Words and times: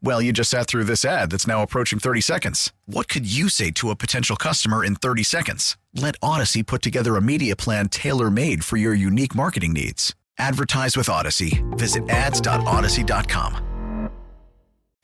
Well, 0.00 0.22
you 0.22 0.32
just 0.32 0.50
sat 0.50 0.68
through 0.68 0.84
this 0.84 1.04
ad 1.04 1.30
that's 1.30 1.46
now 1.46 1.62
approaching 1.62 1.98
30 1.98 2.20
seconds. 2.20 2.72
What 2.86 3.08
could 3.08 3.26
you 3.32 3.48
say 3.48 3.70
to 3.72 3.90
a 3.90 3.96
potential 3.96 4.36
customer 4.36 4.84
in 4.84 4.94
30 4.96 5.24
seconds? 5.24 5.76
Let 5.94 6.18
Audacy 6.20 6.64
put 6.64 6.82
together 6.82 7.16
a 7.16 7.20
media 7.20 7.56
plan 7.56 7.88
tailor 7.88 8.30
made 8.30 8.64
for 8.64 8.76
your 8.76 8.94
unique 8.94 9.34
marketing 9.34 9.72
needs. 9.72 10.14
Advertise 10.38 10.96
with 10.96 11.08
Audacy. 11.08 11.64
Visit 11.76 12.08
ads.audacy.com. 12.08 13.64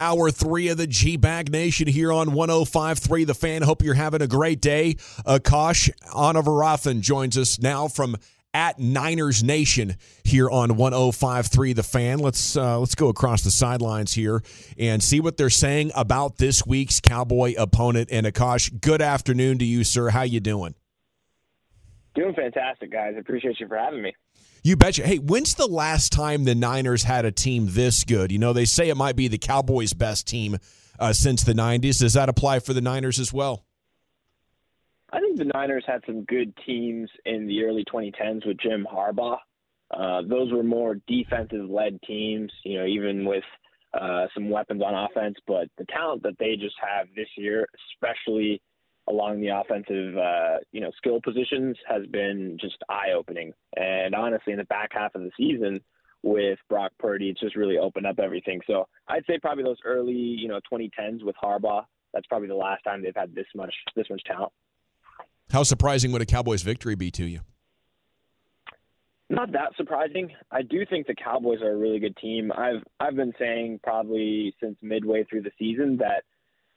Hour 0.01 0.31
three 0.33 0.69
of 0.69 0.77
the 0.77 0.89
G 0.89 1.17
Bag 1.17 1.51
Nation 1.51 1.87
here 1.87 2.13
on 2.13 2.31
105.3 2.31 3.27
The 3.27 3.35
Fan. 3.35 3.63
Hope 3.63 3.81
you're 3.81 3.95
having 3.95 4.23
a 4.23 4.27
great 4.27 4.61
day. 4.61 4.95
Akash 5.25 5.89
Anavarathan 6.13 7.01
joins 7.01 7.39
us 7.39 7.61
now 7.61 7.87
from 7.89 8.17
at 8.55 8.79
Niners 8.79 9.43
Nation 9.43 9.97
here 10.23 10.49
on 10.49 10.71
105.3 10.71 11.75
The 11.75 11.83
Fan. 11.83 12.21
Let's 12.21 12.57
uh, 12.57 12.79
let's 12.79 12.95
go 12.95 13.09
across 13.09 13.43
the 13.43 13.51
sidelines 13.51 14.15
here 14.15 14.43
and 14.79 15.03
see 15.03 15.21
what 15.21 15.37
they're 15.37 15.51
saying 15.51 15.91
about 15.95 16.39
this 16.39 16.65
week's 16.65 17.01
Cowboy 17.01 17.55
opponent. 17.59 18.09
And 18.13 18.27
Akash, 18.27 18.81
good 18.81 19.03
afternoon 19.03 19.59
to 19.59 19.65
you, 19.65 19.83
sir. 19.85 20.09
How 20.11 20.23
you 20.23 20.41
doing? 20.41 20.75
Doing 22.15 22.35
fantastic, 22.35 22.93
guys. 22.93 23.15
I 23.17 23.19
appreciate 23.19 23.59
you 23.59 23.67
for 23.67 23.77
having 23.77 24.01
me. 24.01 24.15
You 24.63 24.77
betcha. 24.77 25.07
Hey, 25.07 25.19
when's 25.19 25.57
the 25.57 25.67
last 25.67 26.13
time 26.13 26.45
the 26.45 26.55
Niners 26.55 27.03
had 27.03 27.25
a 27.25 27.33
team 27.33 27.67
this 27.69 28.05
good? 28.05 28.33
You 28.33 28.39
know, 28.39 28.53
they 28.53 28.65
say 28.65 28.89
it 28.89 28.97
might 28.97 29.17
be 29.17 29.29
the 29.29 29.37
Cowboys' 29.37 29.93
best 29.93 30.27
team 30.27 30.57
uh, 30.99 31.13
since 31.13 31.43
the 31.43 31.53
90s. 31.53 31.99
Does 31.99 32.15
that 32.15 32.29
apply 32.29 32.61
for 32.61 32.73
the 32.73 32.81
Niners 32.81 33.19
as 33.19 33.33
well? 33.33 33.67
I 35.15 35.21
think 35.21 35.39
the 35.39 35.45
Niners 35.55 35.85
had 35.87 36.03
some 36.07 36.25
good 36.25 36.53
teams 36.67 37.09
in 37.25 37.47
the 37.47 37.63
early 37.63 37.85
2010s 37.85 38.45
with 38.45 38.59
Jim 38.59 38.85
Harbaugh. 38.93 39.39
Uh, 39.97 40.23
those 40.29 40.53
were 40.53 40.65
more 40.65 40.97
defensive-led 41.07 42.01
teams, 42.03 42.51
you 42.65 42.81
know, 42.81 42.87
even 42.87 43.25
with 43.25 43.45
uh, 43.99 44.27
some 44.35 44.51
weapons 44.51 44.83
on 44.83 44.93
offense. 44.93 45.37
But 45.47 45.69
the 45.79 45.85
talent 45.85 46.25
that 46.25 46.37
they 46.41 46.57
just 46.57 46.75
have 46.83 47.07
this 47.15 47.29
year, 47.37 47.69
especially 47.93 48.61
along 49.09 49.41
the 49.41 49.51
offensive, 49.51 50.19
uh, 50.19 50.57
you 50.73 50.81
know, 50.81 50.91
skill 50.97 51.21
positions, 51.23 51.77
has 51.89 52.05
been 52.07 52.59
just 52.61 52.77
eye-opening. 52.89 53.53
And 53.77 54.17
honestly, 54.17 54.53
in 54.53 54.59
the 54.59 54.65
back 54.65 54.91
half 54.95 55.15
of 55.15 55.23
the 55.23 55.31
season, 55.37 55.81
with 56.25 56.59
Brock 56.69 56.91
Purdy, 56.99 57.29
it's 57.29 57.41
just 57.41 57.55
really 57.55 57.79
opened 57.79 58.07
up 58.07 58.19
everything. 58.19 58.63
So 58.67 58.89
I'd 59.07 59.27
say 59.27 59.39
probably 59.39 59.63
those 59.63 59.77
early, 59.85 60.15
you 60.15 60.49
know, 60.49 60.59
2010s 60.73 61.23
with 61.23 61.37
Harbaugh. 61.41 61.85
That's 62.13 62.27
probably 62.27 62.49
the 62.49 62.55
last 62.57 62.83
time 62.83 63.03
they've 63.03 63.15
had 63.15 63.35
this 63.35 63.47
much 63.55 63.75
this 63.95 64.07
much 64.11 64.23
talent. 64.25 64.53
How 65.55 65.63
surprising 65.63 66.11
would 66.11 66.21
a 66.21 66.27
Cowboys 66.27 66.63
victory 66.63 66.97
be 66.97 67.13
to 67.13 67.25
you? 67.25 67.39
Not 69.31 69.53
that 69.53 69.71
surprising. 69.77 70.33
I 70.51 70.63
do 70.63 70.85
think 70.85 71.07
the 71.07 71.15
Cowboys 71.15 71.63
are 71.63 71.71
a 71.71 71.77
really 71.77 72.01
good 72.01 72.17
team. 72.17 72.51
I've 72.51 72.83
I've 72.99 73.15
been 73.15 73.33
saying 73.39 73.79
probably 73.85 74.53
since 74.61 74.77
midway 74.83 75.23
through 75.23 75.43
the 75.43 75.53
season 75.57 75.97
that 75.99 76.25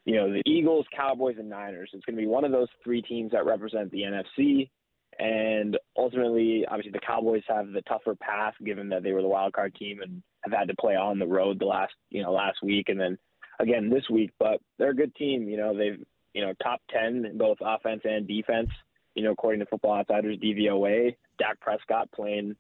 you 0.06 0.18
know 0.18 0.32
the 0.32 0.44
Eagles, 0.46 0.86
Cowboys, 0.96 1.38
and 1.40 1.50
Niners. 1.50 1.90
It's 1.92 2.06
going 2.06 2.18
to 2.18 2.22
be 2.22 2.28
one 2.28 2.44
of 2.44 2.52
those 2.52 2.68
three 2.84 3.02
teams 3.02 3.32
that 3.32 3.48
represent 3.48 3.90
the 3.90 4.04
NFC. 4.04 4.70
And 5.18 5.76
ultimately, 5.98 6.64
obviously, 6.70 6.92
the 6.92 7.00
Cowboys 7.00 7.42
have 7.48 7.72
the 7.72 7.82
tougher 7.82 8.14
path 8.14 8.54
given 8.64 8.90
that 8.90 9.02
they 9.02 9.12
were 9.12 9.24
the 9.24 9.28
wild 9.28 9.54
card 9.54 9.74
team 9.74 10.02
and 10.04 10.22
have 10.42 10.54
had 10.54 10.68
to 10.68 10.76
play 10.80 10.96
on 10.96 11.18
the 11.18 11.26
road 11.26 11.58
the 11.58 11.66
last 11.66 11.94
you 12.12 12.22
know 12.22 12.32
last 12.32 12.60
week 12.62 12.90
and 12.90 13.00
then 13.00 13.18
again 13.60 13.90
this 13.90 14.08
week. 14.12 14.30
But 14.38 14.62
they're 14.78 14.92
a 14.92 14.96
good 14.96 15.16
team. 15.16 15.50
You 15.50 15.58
know 15.58 15.76
they've 15.76 16.06
you 16.38 16.46
know, 16.46 16.54
top 16.62 16.80
10 16.92 17.26
in 17.26 17.36
both 17.36 17.58
offense 17.62 18.02
and 18.04 18.28
defense, 18.28 18.70
you 19.16 19.24
know, 19.24 19.32
according 19.32 19.60
to 19.60 19.66
Football 19.66 19.96
Outsiders 19.96 20.38
DVOA. 20.38 21.16
Dak 21.40 21.60
Prescott 21.60 22.12
playing 22.12 22.56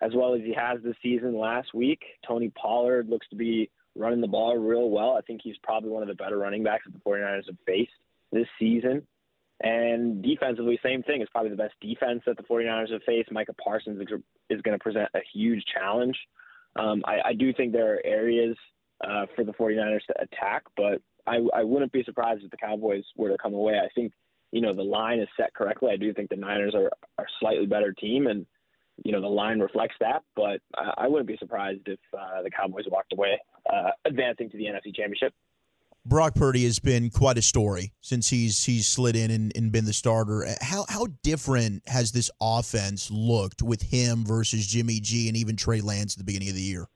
as 0.00 0.10
well 0.12 0.34
as 0.34 0.40
he 0.40 0.52
has 0.52 0.82
this 0.82 0.96
season 1.00 1.38
last 1.38 1.72
week. 1.72 2.02
Tony 2.26 2.50
Pollard 2.60 3.08
looks 3.08 3.28
to 3.28 3.36
be 3.36 3.70
running 3.94 4.20
the 4.20 4.26
ball 4.26 4.56
real 4.58 4.90
well. 4.90 5.12
I 5.16 5.20
think 5.20 5.40
he's 5.44 5.54
probably 5.62 5.90
one 5.90 6.02
of 6.02 6.08
the 6.08 6.16
better 6.16 6.36
running 6.36 6.64
backs 6.64 6.82
that 6.84 6.92
the 6.92 7.08
49ers 7.08 7.46
have 7.46 7.56
faced 7.64 7.92
this 8.32 8.48
season. 8.58 9.06
And 9.62 10.20
defensively, 10.20 10.80
same 10.82 11.04
thing. 11.04 11.22
It's 11.22 11.30
probably 11.30 11.50
the 11.50 11.56
best 11.56 11.74
defense 11.80 12.22
that 12.26 12.36
the 12.36 12.42
49ers 12.42 12.90
have 12.90 13.04
faced. 13.06 13.30
Micah 13.30 13.52
Parsons 13.52 14.04
is 14.50 14.60
going 14.62 14.76
to 14.76 14.82
present 14.82 15.08
a 15.14 15.20
huge 15.32 15.62
challenge. 15.72 16.16
Um, 16.74 17.04
I, 17.06 17.20
I 17.26 17.32
do 17.34 17.52
think 17.52 17.72
there 17.72 17.94
are 17.94 18.00
areas 18.04 18.56
uh, 19.06 19.26
for 19.36 19.44
the 19.44 19.52
49ers 19.52 20.04
to 20.08 20.20
attack, 20.20 20.64
but 20.76 21.00
I, 21.26 21.38
I 21.54 21.64
wouldn't 21.64 21.92
be 21.92 22.04
surprised 22.04 22.44
if 22.44 22.50
the 22.50 22.56
Cowboys 22.56 23.04
were 23.16 23.30
to 23.30 23.38
come 23.38 23.54
away. 23.54 23.74
I 23.74 23.88
think 23.94 24.12
you 24.50 24.60
know 24.60 24.74
the 24.74 24.82
line 24.82 25.18
is 25.18 25.28
set 25.36 25.54
correctly. 25.54 25.90
I 25.92 25.96
do 25.96 26.12
think 26.12 26.30
the 26.30 26.36
Niners 26.36 26.74
are 26.74 26.90
are 27.18 27.24
a 27.24 27.34
slightly 27.40 27.66
better 27.66 27.92
team, 27.92 28.26
and 28.26 28.46
you 29.04 29.12
know 29.12 29.20
the 29.20 29.28
line 29.28 29.60
reflects 29.60 29.94
that. 30.00 30.22
But 30.36 30.60
I, 30.76 30.92
I 30.98 31.08
wouldn't 31.08 31.28
be 31.28 31.36
surprised 31.38 31.82
if 31.86 32.00
uh, 32.16 32.42
the 32.42 32.50
Cowboys 32.50 32.84
walked 32.88 33.12
away 33.12 33.40
uh, 33.72 33.90
advancing 34.04 34.50
to 34.50 34.56
the 34.56 34.64
NFC 34.64 34.94
Championship. 34.94 35.32
Brock 36.04 36.34
Purdy 36.34 36.64
has 36.64 36.80
been 36.80 37.10
quite 37.10 37.38
a 37.38 37.42
story 37.42 37.92
since 38.00 38.28
he's 38.28 38.64
he's 38.64 38.88
slid 38.88 39.14
in 39.14 39.30
and, 39.30 39.52
and, 39.54 39.70
been 39.70 39.84
the 39.84 39.92
starter. 39.92 40.44
How 40.60 40.84
how 40.88 41.06
different 41.22 41.88
has 41.88 42.10
this 42.10 42.28
offense 42.40 43.08
looked 43.10 43.62
with 43.62 43.82
him 43.82 44.24
versus 44.24 44.66
Jimmy 44.66 44.98
G 44.98 45.28
and 45.28 45.36
even 45.36 45.54
Trey 45.54 45.80
Lance 45.80 46.14
at 46.14 46.18
the 46.18 46.24
beginning 46.24 46.48
of 46.48 46.56
the 46.56 46.60
year? 46.60 46.88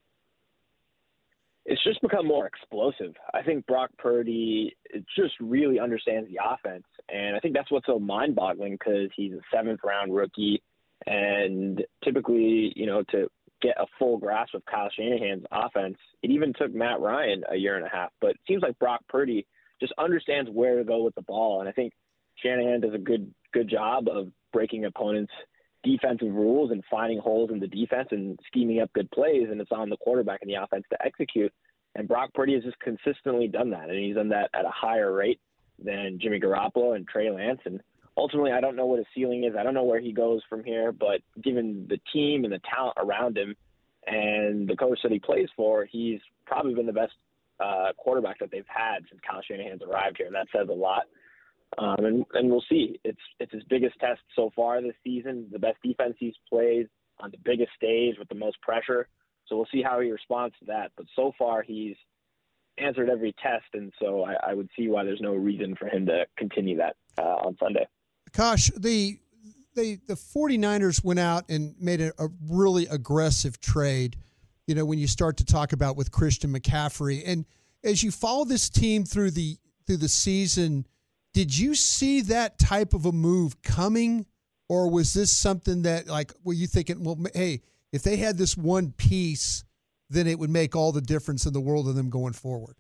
Become 2.08 2.26
more 2.26 2.46
explosive. 2.46 3.14
I 3.34 3.42
think 3.42 3.66
Brock 3.66 3.90
Purdy 3.98 4.76
just 5.16 5.34
really 5.40 5.80
understands 5.80 6.28
the 6.28 6.38
offense, 6.44 6.84
and 7.08 7.36
I 7.36 7.40
think 7.40 7.54
that's 7.54 7.70
what's 7.70 7.86
so 7.86 7.98
mind-boggling 7.98 8.72
because 8.72 9.10
he's 9.16 9.32
a 9.32 9.40
seventh-round 9.54 10.14
rookie, 10.14 10.62
and 11.06 11.84
typically, 12.04 12.72
you 12.76 12.86
know, 12.86 13.02
to 13.10 13.28
get 13.62 13.76
a 13.78 13.86
full 13.98 14.18
grasp 14.18 14.54
of 14.54 14.64
Kyle 14.66 14.90
Shanahan's 14.94 15.44
offense, 15.50 15.96
it 16.22 16.30
even 16.30 16.52
took 16.52 16.74
Matt 16.74 17.00
Ryan 17.00 17.42
a 17.50 17.56
year 17.56 17.76
and 17.76 17.86
a 17.86 17.88
half. 17.88 18.10
But 18.20 18.30
it 18.30 18.40
seems 18.46 18.62
like 18.62 18.78
Brock 18.78 19.00
Purdy 19.08 19.46
just 19.80 19.92
understands 19.98 20.50
where 20.50 20.76
to 20.76 20.84
go 20.84 21.02
with 21.02 21.14
the 21.14 21.22
ball, 21.22 21.60
and 21.60 21.68
I 21.68 21.72
think 21.72 21.92
Shanahan 22.42 22.80
does 22.80 22.94
a 22.94 22.98
good 22.98 23.32
good 23.52 23.68
job 23.68 24.08
of 24.08 24.28
breaking 24.52 24.84
opponents' 24.84 25.32
defensive 25.82 26.32
rules 26.32 26.70
and 26.70 26.82
finding 26.90 27.18
holes 27.18 27.50
in 27.50 27.60
the 27.60 27.68
defense 27.68 28.08
and 28.10 28.38
scheming 28.46 28.80
up 28.80 28.92
good 28.92 29.10
plays, 29.10 29.48
and 29.50 29.60
it's 29.60 29.72
on 29.72 29.88
the 29.88 29.96
quarterback 29.96 30.40
and 30.42 30.50
the 30.50 30.62
offense 30.62 30.84
to 30.90 30.98
execute. 31.04 31.52
And 31.96 32.06
Brock 32.06 32.30
Purdy 32.34 32.54
has 32.54 32.62
just 32.62 32.78
consistently 32.80 33.48
done 33.48 33.70
that, 33.70 33.88
and 33.88 33.98
he's 33.98 34.16
done 34.16 34.28
that 34.28 34.50
at 34.52 34.66
a 34.66 34.70
higher 34.70 35.12
rate 35.12 35.40
than 35.82 36.18
Jimmy 36.20 36.38
Garoppolo 36.38 36.94
and 36.94 37.08
Trey 37.08 37.30
Lance. 37.30 37.60
And 37.64 37.80
ultimately, 38.18 38.52
I 38.52 38.60
don't 38.60 38.76
know 38.76 38.84
what 38.84 38.98
his 38.98 39.06
ceiling 39.14 39.44
is. 39.44 39.54
I 39.58 39.62
don't 39.62 39.74
know 39.74 39.84
where 39.84 40.00
he 40.00 40.12
goes 40.12 40.42
from 40.48 40.62
here, 40.62 40.92
but 40.92 41.22
given 41.42 41.86
the 41.88 41.98
team 42.12 42.44
and 42.44 42.52
the 42.52 42.60
talent 42.70 42.98
around 42.98 43.38
him 43.38 43.56
and 44.06 44.68
the 44.68 44.76
coach 44.76 44.98
that 45.02 45.12
he 45.12 45.18
plays 45.18 45.48
for, 45.56 45.86
he's 45.86 46.20
probably 46.44 46.74
been 46.74 46.86
the 46.86 46.92
best 46.92 47.14
uh, 47.60 47.92
quarterback 47.96 48.38
that 48.40 48.50
they've 48.50 48.64
had 48.68 48.98
since 49.08 49.20
Kyle 49.28 49.40
Shanahan's 49.42 49.82
arrived 49.82 50.18
here, 50.18 50.26
and 50.26 50.34
that 50.34 50.48
says 50.54 50.68
a 50.68 50.74
lot. 50.74 51.04
Um, 51.78 52.04
and, 52.04 52.26
and 52.34 52.50
we'll 52.50 52.64
see. 52.68 53.00
It's 53.04 53.18
it's 53.40 53.52
his 53.52 53.64
biggest 53.64 53.98
test 53.98 54.20
so 54.36 54.50
far 54.54 54.80
this 54.82 54.94
season. 55.02 55.46
The 55.50 55.58
best 55.58 55.78
defense 55.82 56.14
he's 56.18 56.34
played 56.48 56.88
on 57.20 57.30
the 57.30 57.38
biggest 57.44 57.70
stage 57.74 58.16
with 58.18 58.28
the 58.28 58.34
most 58.34 58.60
pressure. 58.60 59.08
So 59.48 59.56
we'll 59.56 59.68
see 59.72 59.82
how 59.82 60.00
he 60.00 60.10
responds 60.10 60.54
to 60.60 60.66
that. 60.66 60.92
But 60.96 61.06
so 61.14 61.32
far, 61.38 61.62
he's 61.62 61.96
answered 62.78 63.08
every 63.08 63.34
test, 63.42 63.66
and 63.74 63.92
so 64.00 64.24
I, 64.24 64.50
I 64.50 64.54
would 64.54 64.68
see 64.76 64.88
why 64.88 65.04
there's 65.04 65.20
no 65.20 65.34
reason 65.34 65.74
for 65.76 65.88
him 65.88 66.06
to 66.06 66.26
continue 66.36 66.76
that 66.76 66.96
uh, 67.18 67.22
on 67.22 67.56
Sunday. 67.58 67.86
Kosh, 68.32 68.70
the 68.76 69.18
they 69.74 69.98
the 70.06 70.14
49ers 70.14 71.04
went 71.04 71.20
out 71.20 71.44
and 71.48 71.74
made 71.78 72.00
a, 72.00 72.12
a 72.18 72.28
really 72.48 72.86
aggressive 72.86 73.60
trade. 73.60 74.16
You 74.66 74.74
know, 74.74 74.84
when 74.84 74.98
you 74.98 75.06
start 75.06 75.36
to 75.38 75.44
talk 75.44 75.72
about 75.72 75.96
with 75.96 76.10
Christian 76.10 76.52
McCaffrey, 76.52 77.22
and 77.24 77.44
as 77.84 78.02
you 78.02 78.10
follow 78.10 78.44
this 78.44 78.68
team 78.68 79.04
through 79.04 79.30
the 79.32 79.56
through 79.86 79.98
the 79.98 80.08
season 80.08 80.86
did 81.36 81.58
you 81.58 81.74
see 81.74 82.22
that 82.22 82.58
type 82.58 82.94
of 82.94 83.04
a 83.04 83.12
move 83.12 83.60
coming, 83.60 84.24
or 84.70 84.88
was 84.88 85.12
this 85.12 85.30
something 85.30 85.82
that, 85.82 86.06
like, 86.06 86.32
were 86.44 86.54
you 86.54 86.66
thinking, 86.66 87.04
well, 87.04 87.18
hey, 87.34 87.60
if 87.96 88.02
they 88.02 88.16
had 88.16 88.36
this 88.36 88.56
one 88.56 88.92
piece, 88.92 89.64
then 90.10 90.26
it 90.26 90.38
would 90.38 90.50
make 90.50 90.76
all 90.76 90.92
the 90.92 91.00
difference 91.00 91.46
in 91.46 91.52
the 91.52 91.60
world 91.60 91.88
of 91.88 91.96
them 91.96 92.10
going 92.10 92.34
forward? 92.34 92.76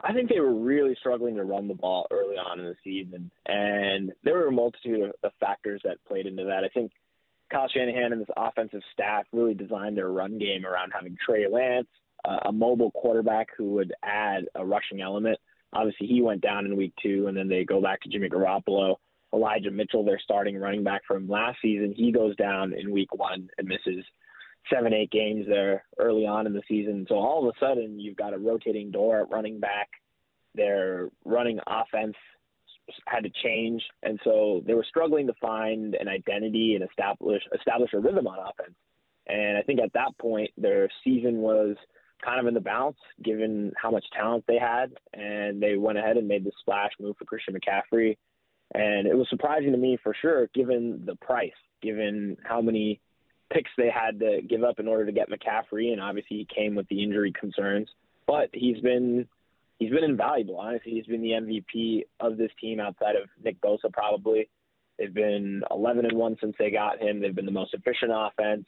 I 0.00 0.12
think 0.12 0.28
they 0.28 0.40
were 0.40 0.52
really 0.52 0.96
struggling 0.98 1.36
to 1.36 1.44
run 1.44 1.68
the 1.68 1.74
ball 1.74 2.08
early 2.10 2.34
on 2.34 2.58
in 2.58 2.66
the 2.66 2.74
season, 2.82 3.30
and 3.46 4.12
there 4.24 4.34
were 4.34 4.48
a 4.48 4.52
multitude 4.52 5.12
of 5.22 5.32
factors 5.38 5.80
that 5.84 6.04
played 6.06 6.26
into 6.26 6.44
that. 6.44 6.64
I 6.64 6.68
think 6.68 6.90
Kyle 7.52 7.68
Shanahan 7.68 8.12
and 8.12 8.18
his 8.18 8.34
offensive 8.36 8.82
staff 8.92 9.26
really 9.32 9.54
designed 9.54 9.96
their 9.96 10.10
run 10.10 10.38
game 10.38 10.66
around 10.66 10.90
having 10.92 11.16
Trey 11.24 11.46
Lance, 11.48 11.86
a, 12.24 12.48
a 12.48 12.52
mobile 12.52 12.90
quarterback 12.90 13.48
who 13.56 13.74
would 13.74 13.94
add 14.02 14.46
a 14.56 14.64
rushing 14.64 15.00
element. 15.00 15.38
Obviously, 15.72 16.08
he 16.08 16.20
went 16.20 16.40
down 16.40 16.66
in 16.66 16.76
week 16.76 16.94
two, 17.00 17.28
and 17.28 17.36
then 17.36 17.48
they 17.48 17.64
go 17.64 17.80
back 17.80 18.00
to 18.00 18.08
Jimmy 18.08 18.28
Garoppolo. 18.28 18.96
Elijah 19.32 19.70
Mitchell, 19.70 20.04
their 20.04 20.20
starting 20.22 20.58
running 20.58 20.84
back 20.84 21.02
from 21.06 21.28
last 21.28 21.58
season, 21.62 21.94
he 21.96 22.12
goes 22.12 22.36
down 22.36 22.72
in 22.72 22.90
week 22.90 23.14
one 23.14 23.48
and 23.58 23.68
misses 23.68 24.04
seven, 24.72 24.92
eight 24.92 25.10
games 25.10 25.46
there 25.48 25.84
early 25.98 26.26
on 26.26 26.46
in 26.46 26.52
the 26.52 26.62
season. 26.68 27.06
So 27.08 27.16
all 27.16 27.48
of 27.48 27.54
a 27.54 27.58
sudden, 27.58 27.98
you've 27.98 28.16
got 28.16 28.34
a 28.34 28.38
rotating 28.38 28.90
door 28.90 29.20
at 29.20 29.30
running 29.30 29.58
back. 29.58 29.88
Their 30.54 31.08
running 31.24 31.58
offense 31.66 32.14
had 33.06 33.24
to 33.24 33.30
change, 33.42 33.82
and 34.02 34.20
so 34.24 34.62
they 34.66 34.74
were 34.74 34.84
struggling 34.86 35.26
to 35.28 35.34
find 35.40 35.94
an 35.94 36.08
identity 36.08 36.74
and 36.74 36.88
establish 36.88 37.42
establish 37.54 37.90
a 37.94 37.98
rhythm 37.98 38.26
on 38.26 38.38
offense. 38.38 38.76
And 39.26 39.56
I 39.56 39.62
think 39.62 39.80
at 39.80 39.92
that 39.94 40.18
point, 40.20 40.50
their 40.58 40.88
season 41.04 41.38
was 41.38 41.76
kind 42.24 42.40
of 42.40 42.46
in 42.46 42.54
the 42.54 42.60
balance 42.60 42.98
given 43.22 43.72
how 43.80 43.90
much 43.90 44.04
talent 44.12 44.44
they 44.46 44.58
had, 44.58 44.92
and 45.14 45.62
they 45.62 45.76
went 45.76 45.98
ahead 45.98 46.16
and 46.16 46.28
made 46.28 46.44
the 46.44 46.52
splash 46.60 46.90
move 47.00 47.16
for 47.16 47.24
Christian 47.24 47.54
McCaffrey. 47.54 48.16
And 48.74 49.06
it 49.06 49.16
was 49.16 49.28
surprising 49.28 49.72
to 49.72 49.78
me 49.78 49.98
for 50.02 50.14
sure, 50.20 50.48
given 50.54 51.02
the 51.04 51.16
price, 51.16 51.50
given 51.82 52.36
how 52.44 52.60
many 52.60 53.00
picks 53.52 53.70
they 53.76 53.90
had 53.90 54.18
to 54.20 54.40
give 54.48 54.64
up 54.64 54.80
in 54.80 54.88
order 54.88 55.04
to 55.04 55.12
get 55.12 55.28
McCaffrey, 55.28 55.92
and 55.92 56.00
obviously 56.00 56.38
he 56.38 56.46
came 56.54 56.74
with 56.74 56.88
the 56.88 57.02
injury 57.02 57.32
concerns. 57.38 57.88
But 58.26 58.48
he's 58.52 58.80
been 58.80 59.28
he's 59.78 59.90
been 59.90 60.04
invaluable. 60.04 60.58
Honestly, 60.58 60.92
he's 60.92 61.06
been 61.06 61.22
the 61.22 61.30
MVP 61.30 62.04
of 62.20 62.38
this 62.38 62.50
team 62.60 62.80
outside 62.80 63.16
of 63.16 63.28
Nick 63.44 63.60
Bosa, 63.60 63.92
probably. 63.92 64.48
They've 64.98 65.12
been 65.12 65.62
11 65.70 66.06
and 66.06 66.16
one 66.16 66.36
since 66.40 66.54
they 66.58 66.70
got 66.70 67.00
him. 67.00 67.20
They've 67.20 67.34
been 67.34 67.46
the 67.46 67.52
most 67.52 67.74
efficient 67.74 68.12
offense. 68.14 68.66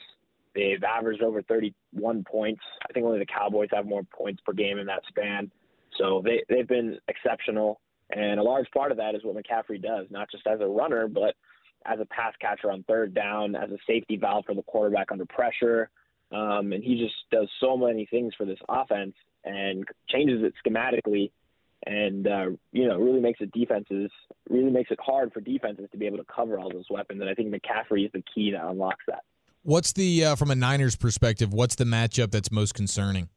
They've 0.54 0.82
averaged 0.82 1.22
over 1.22 1.42
31 1.42 2.24
points. 2.24 2.62
I 2.88 2.92
think 2.92 3.06
only 3.06 3.18
the 3.18 3.26
Cowboys 3.26 3.68
have 3.72 3.86
more 3.86 4.02
points 4.02 4.42
per 4.44 4.52
game 4.52 4.78
in 4.78 4.86
that 4.86 5.02
span. 5.08 5.50
So 5.98 6.22
they 6.24 6.42
they've 6.48 6.68
been 6.68 6.98
exceptional, 7.08 7.80
and 8.10 8.38
a 8.38 8.42
large 8.42 8.70
part 8.72 8.90
of 8.90 8.98
that 8.98 9.14
is 9.14 9.22
what 9.24 9.36
McCaffrey 9.36 9.82
does, 9.82 10.06
not 10.10 10.30
just 10.30 10.46
as 10.46 10.60
a 10.60 10.66
runner, 10.66 11.08
but 11.08 11.34
as 11.86 12.00
a 12.00 12.06
pass 12.06 12.32
catcher 12.40 12.70
on 12.70 12.82
third 12.84 13.14
down, 13.14 13.54
as 13.54 13.70
a 13.70 13.78
safety 13.86 14.16
valve 14.16 14.44
for 14.46 14.54
the 14.54 14.62
quarterback 14.62 15.12
under 15.12 15.26
pressure. 15.26 15.90
Um, 16.32 16.72
and 16.72 16.82
he 16.82 16.98
just 16.98 17.14
does 17.30 17.48
so 17.60 17.76
many 17.76 18.06
things 18.06 18.34
for 18.36 18.46
this 18.46 18.58
offense 18.68 19.14
and 19.44 19.84
changes 20.08 20.42
it 20.42 20.54
schematically 20.64 21.30
and 21.86 22.26
uh, 22.26 22.46
you 22.72 22.88
know 22.88 22.98
really 22.98 23.20
makes 23.20 23.40
it 23.40 23.52
defenses 23.52 24.10
really 24.48 24.70
makes 24.70 24.90
it 24.90 24.98
hard 25.04 25.32
for 25.32 25.40
defenses 25.40 25.86
to 25.92 25.98
be 25.98 26.06
able 26.06 26.16
to 26.16 26.24
cover 26.34 26.58
all 26.58 26.70
those 26.70 26.86
weapons 26.88 27.20
and 27.20 27.28
I 27.28 27.34
think 27.34 27.54
McCaffrey 27.54 28.06
is 28.06 28.12
the 28.12 28.22
key 28.34 28.52
that 28.52 28.64
unlocks 28.64 29.04
that. 29.06 29.22
What's 29.62 29.92
the 29.92 30.24
uh, 30.24 30.36
from 30.36 30.50
a 30.50 30.54
Niners 30.54 30.96
perspective? 30.96 31.52
What's 31.52 31.74
the 31.74 31.84
matchup 31.84 32.30
that's 32.30 32.50
most 32.50 32.74
concerning? 32.74 33.28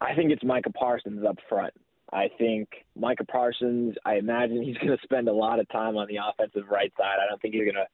I 0.00 0.14
think 0.14 0.30
it's 0.30 0.42
Micah 0.42 0.70
Parsons 0.70 1.24
up 1.24 1.38
front. 1.48 1.74
I 2.12 2.28
think 2.38 2.68
Micah 2.96 3.24
Parsons. 3.24 3.94
I 4.04 4.16
imagine 4.16 4.62
he's 4.62 4.76
going 4.82 4.96
to 4.96 5.02
spend 5.02 5.28
a 5.28 5.32
lot 5.32 5.60
of 5.60 5.68
time 5.68 5.96
on 5.96 6.08
the 6.08 6.18
offensive 6.28 6.68
right 6.70 6.92
side. 6.98 7.16
I 7.24 7.28
don't 7.28 7.40
think 7.40 7.54
he's 7.54 7.64
going 7.64 7.74
to 7.74 7.86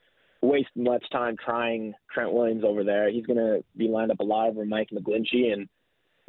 waste 0.46 0.70
much 0.76 1.04
time 1.10 1.36
trying 1.42 1.94
Trent 2.12 2.32
Williams 2.32 2.64
over 2.64 2.84
there. 2.84 3.10
He's 3.10 3.26
going 3.26 3.38
to 3.38 3.64
be 3.76 3.88
lined 3.88 4.10
up 4.10 4.20
a 4.20 4.24
lot 4.24 4.48
over 4.48 4.64
Mike 4.64 4.88
McGlinchey, 4.92 5.52
and 5.52 5.68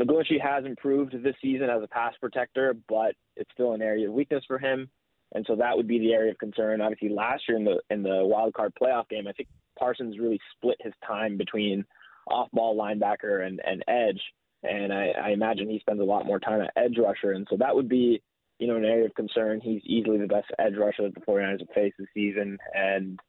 McGlinchey 0.02 0.40
has 0.42 0.66
improved 0.66 1.14
this 1.24 1.36
season 1.42 1.70
as 1.70 1.84
a 1.84 1.88
pass 1.88 2.14
protector, 2.20 2.76
but 2.88 3.16
it's 3.36 3.50
still 3.54 3.74
an 3.74 3.82
area 3.82 4.08
of 4.08 4.14
weakness 4.14 4.44
for 4.48 4.60
him. 4.60 4.90
And 5.34 5.46
so 5.48 5.56
that 5.58 5.76
would 5.76 5.88
be 5.88 6.00
the 6.00 6.14
area 6.14 6.32
of 6.32 6.38
concern. 6.38 6.82
Obviously, 6.82 7.10
last 7.10 7.44
year 7.48 7.58
in 7.58 7.66
the 7.66 7.82
in 7.90 8.02
the 8.02 8.22
wild 8.24 8.54
card 8.54 8.74
playoff 8.82 9.10
game, 9.10 9.28
I 9.28 9.34
think 9.34 9.50
Parsons 9.78 10.18
really 10.20 10.40
split 10.56 10.78
his 10.80 10.94
time 11.06 11.38
between 11.38 11.86
off 12.28 12.50
ball 12.52 12.78
linebacker 12.78 13.46
and, 13.46 13.60
and 13.66 13.84
edge. 13.88 14.22
And 14.64 14.92
I, 14.92 15.14
I 15.24 15.30
imagine 15.30 15.70
he 15.70 15.80
spends 15.80 16.00
a 16.00 16.06
lot 16.06 16.26
more 16.26 16.40
time 16.40 16.62
at 16.62 16.74
edge 16.76 16.98
rusher. 16.98 17.32
And 17.32 17.48
so 17.50 17.58
that 17.58 17.76
would 17.76 17.88
be, 17.88 18.22
you 18.60 18.68
know, 18.68 18.76
an 18.76 18.86
area 18.86 19.06
of 19.06 19.16
concern. 19.16 19.62
He's 19.62 19.82
easily 19.86 20.18
the 20.18 20.28
best 20.28 20.48
edge 20.60 20.76
rusher 20.76 21.04
that 21.04 21.14
the 21.14 21.22
49ers 21.22 21.60
have 21.60 21.70
faced 21.76 21.98
this 22.00 22.08
season. 22.14 22.58
And 22.74 23.20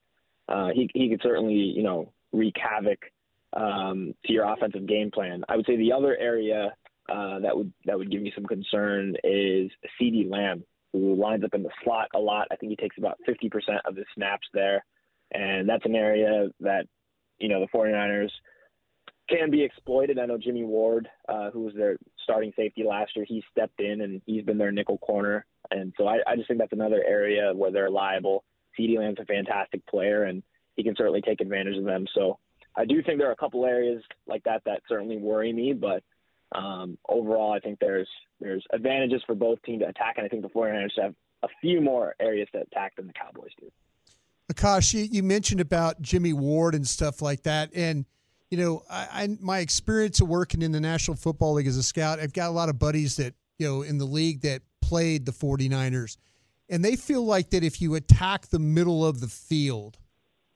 uh, 0.49 0.69
he, 0.75 0.91
he 0.95 1.11
could 1.11 1.21
certainly, 1.23 1.55
you 1.55 1.83
know, 1.83 2.13
wreak 2.33 2.57
havoc 2.57 2.99
um, 3.53 4.15
to 4.25 4.33
your 4.33 4.51
offensive 4.51 4.87
game 4.87 5.11
plan. 5.11 5.45
I 5.49 5.57
would 5.57 5.67
say 5.67 5.77
the 5.77 5.93
other 5.93 6.17
area 6.17 6.75
uh, 7.09 7.39
that 7.41 7.57
would 7.57 7.73
that 7.87 7.97
would 7.97 8.11
give 8.11 8.21
me 8.21 8.33
some 8.35 8.45
concern 8.45 9.17
is 9.25 9.71
CeeDee 9.99 10.31
Lamb, 10.31 10.63
who 10.93 11.15
lines 11.15 11.43
up 11.45 11.55
in 11.55 11.63
the 11.63 11.71
slot 11.83 12.09
a 12.15 12.19
lot. 12.19 12.49
I 12.51 12.57
think 12.57 12.71
he 12.71 12.77
takes 12.77 12.99
about 12.99 13.19
50% 13.27 13.51
of 13.87 13.95
the 13.95 14.05
snaps 14.15 14.47
there. 14.53 14.85
And 15.33 15.69
that's 15.69 15.85
an 15.85 15.95
area 15.95 16.49
that, 16.61 16.87
you 17.39 17.49
know, 17.49 17.61
the 17.61 17.79
49ers 17.79 18.31
can 19.29 19.51
be 19.51 19.63
exploited. 19.63 20.19
I 20.19 20.27
know 20.27 20.39
Jimmy 20.39 20.65
Ward, 20.65 21.09
uh, 21.29 21.51
who 21.51 21.61
was 21.61 21.75
their 21.75 21.99
starting 22.23 22.53
safety 22.57 22.85
last 22.85 23.13
year, 23.15 23.25
he 23.29 23.43
stepped 23.51 23.81
in 23.81 24.01
and 24.01 24.23
he's 24.27 24.45
been 24.45 24.59
their 24.59 24.73
nickel 24.73 24.99
corner. 24.99 25.45
And 25.71 25.93
so 25.97 26.07
I, 26.07 26.19
I 26.27 26.37
just 26.37 26.49
think 26.49 26.61
that's 26.61 26.73
another 26.73 27.03
area 27.07 27.53
where 27.55 27.71
they're 27.71 27.91
liable. 27.91 28.45
CeeDee 28.79 28.99
Lamb's 28.99 29.19
a 29.21 29.25
fantastic 29.25 29.85
player, 29.87 30.25
and 30.25 30.43
he 30.77 30.85
can 30.85 30.95
certainly 30.97 31.21
take 31.21 31.41
advantage 31.41 31.77
of 31.77 31.85
them. 31.85 32.07
So 32.15 32.39
I 32.77 32.85
do 32.85 33.03
think 33.03 33.19
there 33.19 33.29
are 33.29 33.33
a 33.33 33.37
couple 33.37 33.67
areas 33.67 34.03
like 34.27 34.45
that 34.45 34.63
that 34.65 34.83
certainly 34.89 35.17
worry 35.17 35.53
me, 35.53 35.73
but 35.73 36.03
um, 36.53 36.97
overall, 37.09 37.53
I 37.53 37.61
think 37.61 37.79
there's 37.81 38.09
there's 38.41 38.65
advantages 38.73 39.21
for 39.27 39.35
both 39.35 39.61
teams 39.63 39.83
to 39.83 39.89
attack, 39.89 40.15
and 40.17 40.25
I 40.25 40.29
think 40.29 40.43
the 40.43 40.49
49ers 40.49 41.03
have 41.03 41.15
a 41.43 41.49
few 41.61 41.81
more 41.81 42.15
areas 42.21 42.49
to 42.53 42.63
attack 42.63 42.97
than 42.97 43.07
the 43.07 43.13
Cowboys 43.13 43.51
do. 43.61 43.71
Akash, 44.53 44.95
you, 44.95 45.03
you 45.03 45.23
mentioned 45.23 45.61
about 45.61 46.01
Jimmy 46.01 46.33
Ward 46.33 46.75
and 46.75 46.87
stuff 46.87 47.21
like 47.21 47.43
that, 47.43 47.71
and 47.75 48.07
you 48.51 48.59
know, 48.59 48.83
I, 48.91 49.09
I, 49.13 49.29
my 49.41 49.59
experience 49.59 50.21
of 50.21 50.29
working 50.29 50.63
in 50.63 50.73
the 50.73 50.81
National 50.81 51.17
Football 51.17 51.55
League 51.55 51.67
as 51.67 51.77
a 51.77 51.83
scout, 51.83 52.19
I've 52.19 52.33
got 52.33 52.49
a 52.49 52.53
lot 52.53 52.69
of 52.69 52.79
buddies 52.79 53.17
that 53.17 53.35
you 53.59 53.67
know 53.67 53.83
in 53.83 53.99
the 53.99 54.05
league 54.05 54.43
that 54.43 54.63
played 54.81 55.27
the 55.27 55.33
49ers, 55.33 56.17
and 56.69 56.85
they 56.85 56.97
feel 56.97 57.25
like 57.25 57.51
that 57.51 57.63
if 57.63 57.81
you 57.81 57.95
attack 57.95 58.47
the 58.47 58.59
middle 58.59 59.05
of 59.05 59.21
the 59.21 59.29
field, 59.29 59.99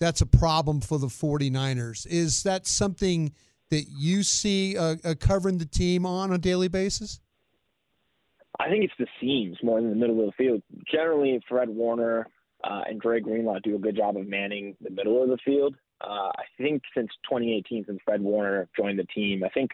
that's 0.01 0.21
a 0.21 0.27
problem 0.27 0.81
for 0.81 0.99
the 0.99 1.09
49ers. 1.09 2.07
Is 2.07 2.43
that 2.45 2.67
something 2.67 3.33
that 3.71 3.87
you 3.89 4.23
see 4.23 4.77
uh, 4.77 4.97
uh, 5.05 5.15
covering 5.19 5.59
the 5.59 5.67
team 5.67 6.05
on 6.07 6.33
a 6.33 6.39
daily 6.39 6.69
basis? 6.69 7.21
I 8.59 8.69
think 8.69 8.85
it's 8.85 8.93
the 8.99 9.07
seams 9.21 9.57
more 9.63 9.81
than 9.81 9.91
the 9.91 9.97
middle 9.97 10.21
of 10.21 10.27
the 10.27 10.33
field. 10.33 10.63
Generally, 10.91 11.41
Fred 11.49 11.69
Warner 11.69 12.27
uh, 12.65 12.83
and 12.87 13.01
Dre 13.01 13.21
Greenlaw 13.21 13.59
do 13.63 13.77
a 13.77 13.79
good 13.79 13.97
job 13.97 14.17
of 14.17 14.27
manning 14.27 14.77
the 14.81 14.91
middle 14.91 15.23
of 15.23 15.29
the 15.29 15.39
field. 15.45 15.75
Uh, 16.03 16.31
I 16.37 16.45
think 16.59 16.83
since 16.95 17.11
2018, 17.25 17.85
since 17.87 18.01
Fred 18.05 18.21
Warner 18.21 18.69
joined 18.77 18.99
the 18.99 19.05
team, 19.05 19.45
I 19.45 19.49
think 19.51 19.71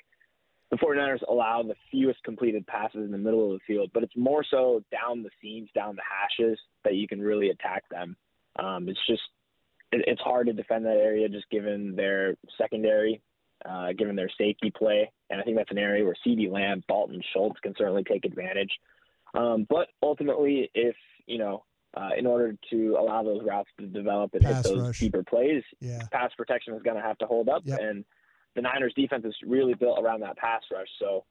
the 0.70 0.76
49ers 0.76 1.22
allow 1.26 1.62
the 1.62 1.74
fewest 1.90 2.22
completed 2.24 2.66
passes 2.66 3.04
in 3.04 3.10
the 3.10 3.18
middle 3.18 3.46
of 3.46 3.58
the 3.58 3.64
field, 3.66 3.90
but 3.94 4.02
it's 4.02 4.16
more 4.16 4.44
so 4.44 4.82
down 4.92 5.22
the 5.22 5.30
seams, 5.40 5.70
down 5.74 5.96
the 5.96 6.02
hashes 6.02 6.58
that 6.84 6.94
you 6.94 7.08
can 7.08 7.20
really 7.20 7.48
attack 7.48 7.84
them. 7.90 8.16
Um, 8.58 8.88
it's 8.88 9.00
just 9.06 9.22
it, 9.92 10.04
it's 10.06 10.20
hard 10.20 10.48
to 10.48 10.52
defend 10.52 10.84
that 10.84 10.96
area 10.96 11.28
just 11.28 11.48
given 11.50 11.96
their 11.96 12.36
secondary, 12.58 13.22
uh, 13.64 13.92
given 13.96 14.14
their 14.14 14.30
safety 14.36 14.70
play, 14.70 15.10
and 15.30 15.40
I 15.40 15.44
think 15.44 15.56
that's 15.56 15.70
an 15.70 15.78
area 15.78 16.04
where 16.04 16.16
CeeDee 16.26 16.50
Lamb, 16.50 16.82
Dalton 16.88 17.22
Schultz 17.32 17.60
can 17.60 17.74
certainly 17.78 18.04
take 18.04 18.26
advantage. 18.26 18.72
Um, 19.34 19.66
but 19.68 19.88
ultimately, 20.02 20.70
if 20.74 20.96
you 21.26 21.38
know 21.38 21.64
uh, 21.94 22.10
in 22.16 22.26
order 22.26 22.54
to 22.70 22.96
allow 22.98 23.22
those 23.22 23.42
routes 23.44 23.70
to 23.78 23.86
develop 23.86 24.34
and 24.34 24.42
pass 24.42 24.66
hit 24.66 24.74
those 24.74 24.86
rush. 24.88 25.00
deeper 25.00 25.22
plays, 25.22 25.62
yeah. 25.80 26.02
pass 26.12 26.30
protection 26.36 26.74
is 26.74 26.82
going 26.82 26.96
to 26.96 27.02
have 27.02 27.18
to 27.18 27.26
hold 27.26 27.48
up. 27.48 27.62
Yep. 27.64 27.78
And 27.80 28.04
the 28.54 28.62
Niners 28.62 28.92
defense 28.94 29.24
is 29.24 29.34
really 29.46 29.74
built 29.74 29.98
around 30.02 30.20
that 30.20 30.36
pass 30.36 30.62
rush. 30.72 30.88
So 30.98 31.24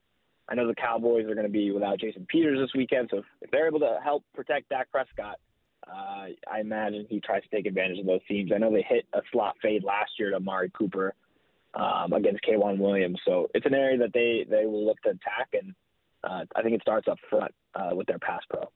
I 0.49 0.55
know 0.55 0.67
the 0.67 0.75
Cowboys 0.75 1.25
are 1.25 1.35
going 1.35 1.45
to 1.45 1.51
be 1.51 1.71
without 1.71 1.99
Jason 1.99 2.25
Peters 2.29 2.59
this 2.59 2.73
weekend. 2.75 3.09
So 3.11 3.21
if 3.41 3.51
they're 3.51 3.67
able 3.67 3.79
to 3.79 3.99
help 4.03 4.23
protect 4.33 4.69
Dak 4.69 4.89
Prescott, 4.91 5.37
uh, 5.87 6.27
I 6.51 6.59
imagine 6.59 7.05
he 7.09 7.19
tries 7.19 7.43
to 7.43 7.49
take 7.49 7.65
advantage 7.65 7.99
of 7.99 8.05
those 8.05 8.25
teams. 8.27 8.51
I 8.53 8.57
know 8.57 8.71
they 8.71 8.85
hit 8.87 9.05
a 9.13 9.21
slot 9.31 9.55
fade 9.61 9.83
last 9.83 10.11
year 10.17 10.31
to 10.31 10.37
Amari 10.37 10.71
Cooper 10.71 11.13
um, 11.73 12.13
against 12.13 12.41
K'Waun 12.43 12.77
Williams. 12.77 13.19
So 13.25 13.49
it's 13.53 13.65
an 13.65 13.73
area 13.73 13.97
that 13.99 14.13
they, 14.13 14.45
they 14.49 14.65
will 14.65 14.85
look 14.85 15.01
to 15.01 15.09
attack. 15.09 15.49
And 15.53 15.75
uh, 16.23 16.45
I 16.55 16.61
think 16.61 16.75
it 16.75 16.81
starts 16.81 17.07
up 17.07 17.19
front 17.29 17.53
uh, 17.75 17.91
with 17.93 18.07
their 18.07 18.19
pass 18.19 18.41
pro. 18.49 18.69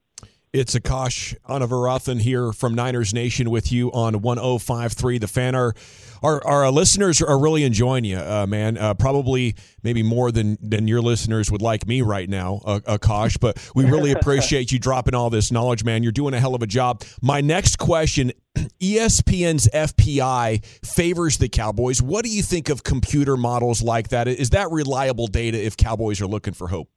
It's 0.54 0.76
Akash 0.76 1.34
Anavarathan 1.48 2.20
here 2.20 2.52
from 2.52 2.76
Niners 2.76 3.14
Nation 3.14 3.50
with 3.50 3.72
you 3.72 3.90
on 3.94 4.16
105.3 4.16 5.22
The 5.22 5.28
Fan. 5.30 5.56
Our, 5.56 5.74
our, 6.22 6.46
our 6.46 6.70
listeners 6.72 7.22
are 7.22 7.40
really 7.40 7.64
enjoying 7.64 8.04
you, 8.04 8.18
uh, 8.18 8.46
man. 8.46 8.78
Uh, 8.78 8.94
probably 8.94 9.56
maybe 9.82 10.04
more 10.04 10.30
than, 10.30 10.58
than 10.62 10.90
your 10.90 11.00
listeners 11.00 11.50
would 11.50 11.62
like 11.62 11.88
me 11.88 12.02
right 12.02 12.28
now, 12.28 12.60
uh, 12.66 12.80
Akash. 12.82 13.40
But 13.40 13.66
we 13.76 13.86
really 13.86 14.12
appreciate 14.20 14.74
you 14.74 14.80
dropping 14.80 15.16
all 15.16 15.30
this 15.30 15.54
knowledge, 15.54 15.86
man. 15.86 16.04
You're 16.04 16.12
doing 16.12 16.34
a 16.34 16.40
hell 16.42 16.54
of 16.54 16.62
a 16.62 16.68
job. 16.68 17.02
My 17.22 17.40
next 17.40 17.78
question 17.78 18.34
ESPN's 18.82 19.70
FPI 19.74 20.66
favors 20.86 21.38
the 21.38 21.48
Cowboys. 21.48 22.02
What 22.02 22.26
do 22.26 22.30
you 22.30 22.44
think 22.44 22.68
of 22.68 22.84
computer 22.84 23.38
models 23.38 23.82
like 23.82 24.10
that? 24.10 24.28
Is 24.28 24.50
that 24.50 24.70
reliable 24.70 25.28
data 25.28 25.66
if 25.66 25.78
Cowboys 25.78 26.20
are 26.20 26.28
looking 26.28 26.54
for 26.54 26.68
hope? 26.68 26.90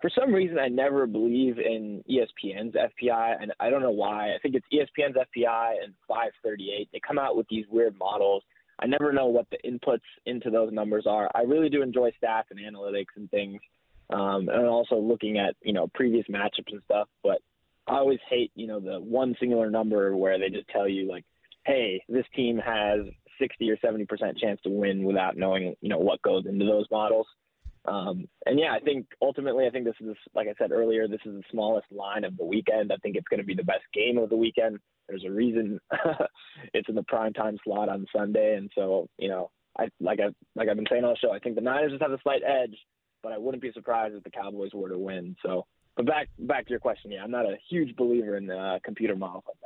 for 0.00 0.10
some 0.10 0.32
reason 0.32 0.58
I 0.58 0.68
never 0.68 1.06
believe 1.06 1.58
in 1.58 2.04
ESPN's 2.08 2.74
FPI, 2.74 3.36
and 3.40 3.52
I 3.60 3.70
don't 3.70 3.82
know 3.82 3.90
why. 3.90 4.34
I 4.34 4.38
think 4.42 4.54
it's 4.54 4.66
ESPN's 4.72 5.16
FPI 5.16 5.82
and 5.82 5.94
538. 6.06 6.88
They 6.92 7.00
come 7.06 7.18
out 7.18 7.36
with 7.36 7.46
these 7.48 7.64
weird 7.70 7.96
models. 7.98 8.42
I 8.78 8.86
never 8.86 9.12
know 9.12 9.26
what 9.26 9.46
the 9.50 9.58
inputs 9.64 10.00
into 10.26 10.50
those 10.50 10.72
numbers 10.72 11.06
are. 11.06 11.30
I 11.34 11.42
really 11.42 11.70
do 11.70 11.82
enjoy 11.82 12.10
stats 12.22 12.50
and 12.50 12.60
analytics 12.60 13.16
and 13.16 13.30
things, 13.30 13.60
um, 14.10 14.48
and 14.48 14.66
also 14.66 14.96
looking 14.96 15.38
at 15.38 15.56
you 15.62 15.72
know 15.72 15.88
previous 15.94 16.26
matchups 16.28 16.72
and 16.72 16.82
stuff. 16.84 17.08
But 17.22 17.38
I 17.86 17.94
always 17.94 18.20
hate 18.28 18.52
you 18.54 18.66
know 18.66 18.80
the 18.80 19.00
one 19.00 19.34
singular 19.40 19.70
number 19.70 20.14
where 20.14 20.38
they 20.38 20.50
just 20.50 20.68
tell 20.68 20.86
you 20.86 21.08
like, 21.08 21.24
hey, 21.64 22.02
this 22.08 22.26
team 22.34 22.58
has 22.58 23.00
60 23.40 23.70
or 23.70 23.78
70 23.78 24.04
percent 24.04 24.38
chance 24.38 24.60
to 24.62 24.70
win 24.70 25.04
without 25.04 25.38
knowing 25.38 25.74
you 25.80 25.88
know 25.88 25.98
what 25.98 26.20
goes 26.20 26.44
into 26.44 26.66
those 26.66 26.86
models. 26.90 27.26
Um, 27.86 28.26
and 28.46 28.58
yeah, 28.58 28.72
I 28.72 28.80
think 28.80 29.06
ultimately, 29.22 29.66
I 29.66 29.70
think 29.70 29.84
this 29.84 29.94
is, 30.00 30.16
like 30.34 30.48
I 30.48 30.54
said 30.58 30.72
earlier, 30.72 31.06
this 31.06 31.20
is 31.24 31.34
the 31.34 31.42
smallest 31.50 31.86
line 31.92 32.24
of 32.24 32.36
the 32.36 32.44
weekend. 32.44 32.92
I 32.92 32.96
think 32.96 33.16
it's 33.16 33.28
going 33.28 33.40
to 33.40 33.46
be 33.46 33.54
the 33.54 33.62
best 33.62 33.84
game 33.94 34.18
of 34.18 34.28
the 34.28 34.36
weekend. 34.36 34.78
There's 35.08 35.24
a 35.24 35.30
reason 35.30 35.78
it's 36.74 36.88
in 36.88 36.94
the 36.96 37.04
prime 37.04 37.32
time 37.32 37.58
slot 37.64 37.88
on 37.88 38.06
Sunday, 38.14 38.56
and 38.56 38.70
so 38.74 39.08
you 39.18 39.28
know, 39.28 39.50
I 39.78 39.88
like 40.00 40.18
I 40.20 40.28
like 40.56 40.68
I've 40.68 40.76
been 40.76 40.86
saying 40.90 41.04
all 41.04 41.12
the 41.12 41.18
show. 41.18 41.32
I 41.32 41.38
think 41.38 41.54
the 41.54 41.60
Niners 41.60 41.92
just 41.92 42.02
have 42.02 42.12
a 42.12 42.18
slight 42.22 42.42
edge, 42.44 42.76
but 43.22 43.32
I 43.32 43.38
wouldn't 43.38 43.62
be 43.62 43.72
surprised 43.72 44.16
if 44.16 44.24
the 44.24 44.30
Cowboys 44.30 44.72
were 44.74 44.88
to 44.88 44.98
win. 44.98 45.36
So, 45.44 45.66
but 45.96 46.06
back 46.06 46.28
back 46.40 46.64
to 46.66 46.70
your 46.70 46.80
question, 46.80 47.12
yeah, 47.12 47.22
I'm 47.22 47.30
not 47.30 47.46
a 47.46 47.56
huge 47.68 47.94
believer 47.94 48.36
in 48.36 48.50
uh, 48.50 48.78
computer 48.84 49.14
models 49.14 49.44
like 49.46 49.58
that. 49.60 49.65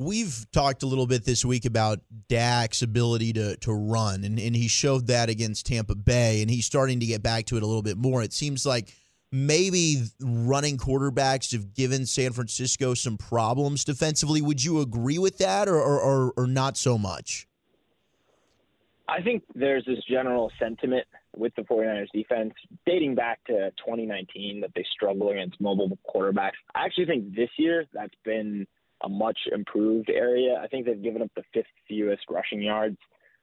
We've 0.00 0.46
talked 0.50 0.82
a 0.82 0.86
little 0.86 1.06
bit 1.06 1.26
this 1.26 1.44
week 1.44 1.66
about 1.66 2.00
Dak's 2.30 2.80
ability 2.80 3.34
to 3.34 3.56
to 3.58 3.74
run, 3.74 4.24
and, 4.24 4.40
and 4.40 4.56
he 4.56 4.66
showed 4.66 5.08
that 5.08 5.28
against 5.28 5.66
Tampa 5.66 5.94
Bay, 5.94 6.40
and 6.40 6.50
he's 6.50 6.64
starting 6.64 7.00
to 7.00 7.06
get 7.06 7.22
back 7.22 7.44
to 7.46 7.58
it 7.58 7.62
a 7.62 7.66
little 7.66 7.82
bit 7.82 7.98
more. 7.98 8.22
It 8.22 8.32
seems 8.32 8.64
like 8.64 8.94
maybe 9.30 10.04
running 10.18 10.78
quarterbacks 10.78 11.52
have 11.52 11.74
given 11.74 12.06
San 12.06 12.32
Francisco 12.32 12.94
some 12.94 13.18
problems 13.18 13.84
defensively. 13.84 14.40
Would 14.40 14.64
you 14.64 14.80
agree 14.80 15.18
with 15.18 15.36
that, 15.36 15.68
or 15.68 15.78
or, 15.78 16.32
or, 16.34 16.46
not 16.46 16.78
so 16.78 16.96
much? 16.96 17.46
I 19.06 19.20
think 19.20 19.42
there's 19.54 19.84
this 19.84 20.02
general 20.08 20.50
sentiment 20.58 21.06
with 21.36 21.54
the 21.56 21.62
49ers 21.62 22.06
defense 22.14 22.54
dating 22.86 23.16
back 23.16 23.44
to 23.48 23.70
2019 23.72 24.62
that 24.62 24.70
they 24.74 24.86
struggle 24.94 25.28
against 25.28 25.60
mobile 25.60 25.90
quarterbacks. 26.08 26.52
I 26.74 26.86
actually 26.86 27.04
think 27.04 27.34
this 27.34 27.50
year 27.58 27.84
that's 27.92 28.14
been– 28.24 28.66
a 29.02 29.08
much 29.08 29.38
improved 29.52 30.10
area. 30.10 30.60
I 30.62 30.66
think 30.66 30.86
they've 30.86 31.02
given 31.02 31.22
up 31.22 31.30
the 31.34 31.42
fifth 31.52 31.66
fewest 31.88 32.22
rushing 32.28 32.62
yards 32.62 32.98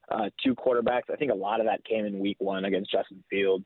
uh, 0.09 0.29
to 0.43 0.55
quarterbacks. 0.55 1.09
I 1.11 1.15
think 1.15 1.31
a 1.31 1.35
lot 1.35 1.59
of 1.59 1.65
that 1.65 1.83
came 1.85 2.05
in 2.05 2.19
week 2.19 2.37
one 2.39 2.65
against 2.65 2.91
Justin 2.91 3.23
Fields. 3.29 3.65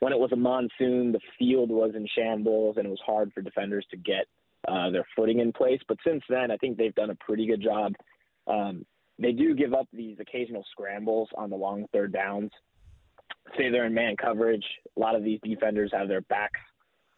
When 0.00 0.12
it 0.12 0.18
was 0.18 0.32
a 0.32 0.36
monsoon, 0.36 1.12
the 1.12 1.20
field 1.38 1.70
was 1.70 1.92
in 1.94 2.06
shambles 2.14 2.76
and 2.76 2.86
it 2.86 2.90
was 2.90 3.00
hard 3.04 3.32
for 3.32 3.42
defenders 3.42 3.86
to 3.90 3.96
get 3.96 4.26
uh, 4.66 4.90
their 4.90 5.06
footing 5.16 5.40
in 5.40 5.52
place. 5.52 5.80
But 5.88 5.98
since 6.06 6.22
then, 6.28 6.50
I 6.50 6.56
think 6.56 6.76
they've 6.76 6.94
done 6.94 7.10
a 7.10 7.16
pretty 7.16 7.46
good 7.46 7.62
job. 7.62 7.94
Um, 8.46 8.84
they 9.18 9.32
do 9.32 9.54
give 9.54 9.74
up 9.74 9.88
these 9.92 10.16
occasional 10.20 10.64
scrambles 10.70 11.28
on 11.36 11.50
the 11.50 11.56
long 11.56 11.86
third 11.92 12.12
downs. 12.12 12.50
Say 13.56 13.70
they're 13.70 13.86
in 13.86 13.94
man 13.94 14.16
coverage. 14.16 14.64
A 14.96 15.00
lot 15.00 15.16
of 15.16 15.24
these 15.24 15.40
defenders 15.42 15.90
have 15.92 16.06
their 16.06 16.20
backs 16.22 16.60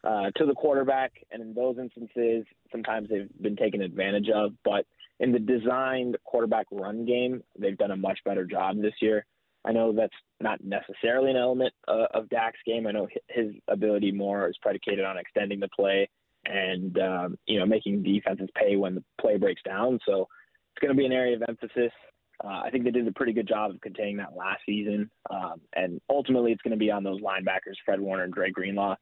uh, 0.05 0.31
to 0.37 0.47
the 0.47 0.55
quarterback, 0.55 1.13
and 1.31 1.43
in 1.43 1.55
those 1.55 1.77
instances, 1.79 2.45
sometimes 2.73 3.09
they've 3.09 3.29
been 3.41 3.57
taken 3.57 3.83
advantage 3.83 4.29
of. 4.35 4.53
But 4.65 4.87
in 5.19 5.33
the 5.33 5.39
designed 5.39 6.17
quarterback 6.25 6.67
run 6.71 7.05
game, 7.05 7.43
they've 7.59 7.77
done 7.77 7.91
a 7.91 7.97
much 7.97 8.19
better 8.25 8.45
job 8.45 8.81
this 8.81 8.95
year. 9.01 9.27
I 9.65 9.73
know 9.73 9.93
that's 9.93 10.15
not 10.41 10.65
necessarily 10.65 11.31
an 11.31 11.37
element 11.37 11.75
uh, 11.87 12.07
of 12.15 12.31
Dak's 12.31 12.59
game. 12.65 12.87
I 12.87 12.93
know 12.93 13.09
his 13.29 13.53
ability 13.69 14.11
more 14.11 14.49
is 14.49 14.57
predicated 14.63 15.05
on 15.05 15.19
extending 15.19 15.61
the 15.61 15.69
play 15.69 16.09
and 16.47 16.99
um, 16.99 17.39
you 17.47 17.59
know 17.59 17.67
making 17.67 18.03
defenses 18.03 18.49
pay 18.55 18.77
when 18.77 18.95
the 18.95 19.05
play 19.21 19.37
breaks 19.37 19.63
down. 19.63 19.99
So 20.07 20.29
it's 20.73 20.81
going 20.81 20.95
to 20.95 20.99
be 20.99 21.07
an 21.07 21.13
area 21.13 21.37
of 21.37 21.43
emphasis. 21.47 21.93
Uh, 22.43 22.63
I 22.65 22.71
think 22.71 22.85
they 22.85 22.91
did 22.91 23.07
a 23.07 23.13
pretty 23.13 23.35
good 23.35 23.47
job 23.47 23.71
of 23.71 23.81
containing 23.83 24.17
that 24.17 24.35
last 24.35 24.61
season, 24.65 25.11
um, 25.29 25.61
and 25.75 26.01
ultimately 26.09 26.53
it's 26.53 26.63
going 26.63 26.73
to 26.73 26.79
be 26.79 26.91
on 26.91 27.05
those 27.05 27.21
linebackers, 27.21 27.75
Fred 27.85 28.01
Warner 28.01 28.25
and 28.25 28.33
Dre 28.33 28.51
Greenlaw, 28.51 28.97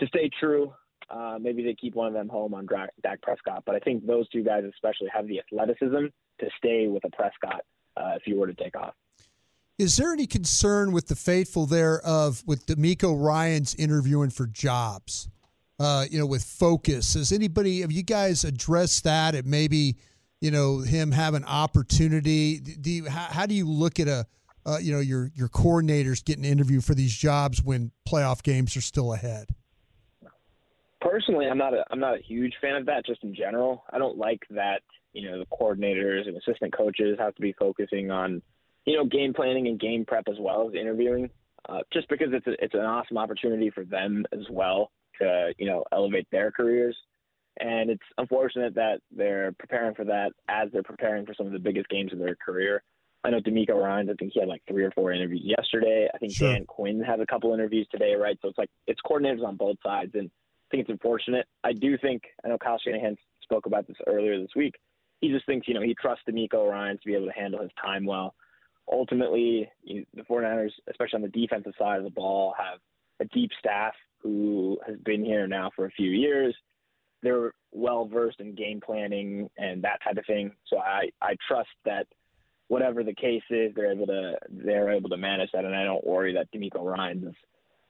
to 0.00 0.06
stay 0.06 0.30
true. 0.40 0.72
Uh, 1.10 1.38
maybe 1.40 1.62
they 1.62 1.74
keep 1.74 1.94
one 1.94 2.06
of 2.06 2.12
them 2.12 2.28
home 2.28 2.52
on 2.54 2.66
Dak 3.02 3.22
Prescott, 3.22 3.62
but 3.64 3.74
I 3.74 3.78
think 3.78 4.06
those 4.06 4.28
two 4.28 4.42
guys 4.42 4.64
especially 4.64 5.08
have 5.14 5.26
the 5.26 5.40
athleticism 5.40 6.06
to 6.40 6.46
stay 6.58 6.86
with 6.86 7.02
a 7.04 7.10
Prescott 7.10 7.62
uh, 7.96 8.12
if 8.16 8.26
you 8.26 8.38
were 8.38 8.46
to 8.46 8.54
take 8.54 8.76
off. 8.76 8.94
Is 9.78 9.96
there 9.96 10.12
any 10.12 10.26
concern 10.26 10.92
with 10.92 11.06
the 11.06 11.14
faithful 11.14 11.64
there 11.64 12.00
of 12.00 12.42
with 12.46 12.66
DeMeco 12.66 13.18
Ryans 13.18 13.74
interviewing 13.76 14.30
for 14.30 14.46
jobs? 14.46 15.28
Uh, 15.78 16.04
you 16.10 16.18
know, 16.18 16.26
with 16.26 16.42
focus. 16.42 17.14
Has 17.14 17.30
anybody 17.30 17.82
have 17.82 17.92
you 17.92 18.02
guys 18.02 18.42
addressed 18.42 19.04
that? 19.04 19.36
It 19.36 19.46
maybe 19.46 19.96
you 20.40 20.50
know 20.50 20.80
him 20.80 21.12
having 21.12 21.44
opportunity. 21.44 22.58
Do 22.58 22.90
you 22.90 23.08
how, 23.08 23.26
how 23.30 23.46
do 23.46 23.54
you 23.54 23.68
look 23.68 24.00
at 24.00 24.08
a 24.08 24.26
uh, 24.66 24.78
you 24.78 24.92
know 24.92 24.98
your 24.98 25.30
your 25.36 25.48
coordinators 25.48 26.24
getting 26.24 26.44
interviewed 26.44 26.84
for 26.84 26.96
these 26.96 27.14
jobs 27.16 27.62
when 27.62 27.92
playoff 28.08 28.42
games 28.42 28.76
are 28.76 28.80
still 28.80 29.14
ahead? 29.14 29.54
Personally, 31.08 31.46
I'm 31.46 31.58
not 31.58 31.74
a 31.74 31.84
I'm 31.90 32.00
not 32.00 32.18
a 32.18 32.22
huge 32.22 32.54
fan 32.60 32.76
of 32.76 32.86
that. 32.86 33.06
Just 33.06 33.22
in 33.24 33.34
general, 33.34 33.84
I 33.90 33.98
don't 33.98 34.18
like 34.18 34.42
that. 34.50 34.82
You 35.12 35.30
know, 35.30 35.38
the 35.38 35.46
coordinators 35.46 36.26
and 36.26 36.36
assistant 36.36 36.76
coaches 36.76 37.16
have 37.18 37.34
to 37.34 37.42
be 37.42 37.54
focusing 37.58 38.10
on, 38.10 38.42
you 38.84 38.96
know, 38.96 39.04
game 39.04 39.32
planning 39.34 39.68
and 39.68 39.80
game 39.80 40.04
prep 40.04 40.28
as 40.28 40.36
well 40.38 40.68
as 40.68 40.74
interviewing. 40.74 41.30
Uh, 41.68 41.80
just 41.92 42.08
because 42.08 42.28
it's 42.32 42.46
a, 42.46 42.64
it's 42.64 42.74
an 42.74 42.80
awesome 42.80 43.18
opportunity 43.18 43.70
for 43.70 43.84
them 43.84 44.24
as 44.32 44.46
well 44.50 44.90
to 45.20 45.52
you 45.58 45.66
know 45.66 45.84
elevate 45.92 46.26
their 46.30 46.50
careers. 46.50 46.96
And 47.60 47.90
it's 47.90 48.02
unfortunate 48.18 48.74
that 48.76 49.00
they're 49.10 49.52
preparing 49.58 49.94
for 49.94 50.04
that 50.04 50.30
as 50.48 50.68
they're 50.72 50.82
preparing 50.84 51.26
for 51.26 51.34
some 51.34 51.46
of 51.46 51.52
the 51.52 51.58
biggest 51.58 51.88
games 51.88 52.12
of 52.12 52.20
their 52.20 52.36
career. 52.36 52.84
I 53.24 53.30
know 53.30 53.40
DeMeco 53.40 53.74
Ryans, 53.74 54.08
I 54.08 54.14
think 54.14 54.32
he 54.32 54.38
had 54.38 54.48
like 54.48 54.62
three 54.68 54.84
or 54.84 54.92
four 54.92 55.12
interviews 55.12 55.42
yesterday. 55.44 56.08
I 56.14 56.18
think 56.18 56.32
sure. 56.32 56.52
Dan 56.52 56.66
Quinn 56.66 57.00
has 57.00 57.18
a 57.18 57.26
couple 57.26 57.52
interviews 57.52 57.88
today, 57.90 58.14
right? 58.14 58.38
So 58.40 58.48
it's 58.48 58.58
like 58.58 58.70
it's 58.86 59.00
coordinators 59.04 59.44
on 59.44 59.56
both 59.56 59.76
sides. 59.84 60.12
And 60.14 60.30
think 60.70 60.82
it's 60.82 60.90
unfortunate. 60.90 61.46
I 61.64 61.72
do 61.72 61.96
think 61.98 62.22
I 62.44 62.48
know 62.48 62.58
Kyle 62.58 62.78
Shanahan 62.78 63.16
spoke 63.42 63.66
about 63.66 63.86
this 63.86 63.96
earlier 64.06 64.40
this 64.40 64.54
week. 64.54 64.74
He 65.20 65.28
just 65.30 65.46
thinks 65.46 65.66
you 65.66 65.74
know 65.74 65.82
he 65.82 65.94
trusts 65.94 66.24
DeMeco 66.28 66.70
Ryan 66.70 66.96
to 66.96 67.06
be 67.06 67.14
able 67.14 67.26
to 67.26 67.32
handle 67.32 67.62
his 67.62 67.70
time 67.82 68.04
well. 68.04 68.34
Ultimately, 68.90 69.70
you 69.82 70.00
know, 70.00 70.04
the 70.14 70.22
49ers, 70.22 70.70
especially 70.88 71.16
on 71.16 71.22
the 71.22 71.28
defensive 71.28 71.74
side 71.78 71.98
of 71.98 72.04
the 72.04 72.10
ball, 72.10 72.54
have 72.56 72.78
a 73.20 73.24
deep 73.34 73.50
staff 73.58 73.92
who 74.22 74.78
has 74.86 74.96
been 75.04 75.24
here 75.24 75.46
now 75.46 75.70
for 75.74 75.86
a 75.86 75.90
few 75.90 76.10
years. 76.10 76.54
They're 77.22 77.52
well 77.72 78.06
versed 78.06 78.40
in 78.40 78.54
game 78.54 78.80
planning 78.84 79.50
and 79.58 79.82
that 79.82 80.02
type 80.02 80.16
of 80.16 80.26
thing. 80.26 80.52
So 80.68 80.78
I, 80.78 81.10
I 81.20 81.36
trust 81.46 81.68
that 81.84 82.06
whatever 82.68 83.02
the 83.02 83.14
case 83.14 83.42
is, 83.50 83.72
they're 83.74 83.92
able 83.92 84.06
to 84.06 84.38
they're 84.50 84.90
able 84.90 85.10
to 85.10 85.16
manage 85.16 85.50
that, 85.52 85.64
and 85.64 85.74
I 85.74 85.84
don't 85.84 86.06
worry 86.06 86.34
that 86.34 86.50
DeMeco 86.52 86.82
Ryan 86.84 87.28
is 87.28 87.34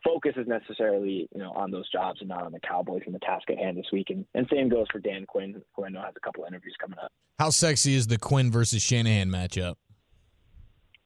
focus 0.04 0.32
is 0.36 0.46
necessarily 0.46 1.28
you 1.34 1.40
know 1.40 1.52
on 1.52 1.70
those 1.70 1.90
jobs 1.90 2.20
and 2.20 2.28
not 2.28 2.44
on 2.44 2.52
the 2.52 2.60
Cowboys 2.60 3.02
and 3.06 3.14
the 3.14 3.20
task 3.20 3.50
at 3.50 3.58
hand 3.58 3.76
this 3.76 3.86
week. 3.92 4.10
And, 4.10 4.24
and 4.34 4.46
same 4.52 4.68
goes 4.68 4.86
for 4.92 4.98
Dan 4.98 5.26
Quinn, 5.26 5.62
who 5.74 5.84
I 5.84 5.88
know 5.88 6.02
has 6.02 6.14
a 6.16 6.20
couple 6.20 6.44
interviews 6.44 6.76
coming 6.80 6.98
up. 6.98 7.12
How 7.38 7.50
sexy 7.50 7.94
is 7.94 8.06
the 8.06 8.18
Quinn 8.18 8.50
versus 8.50 8.82
Shanahan 8.82 9.28
matchup? 9.28 9.76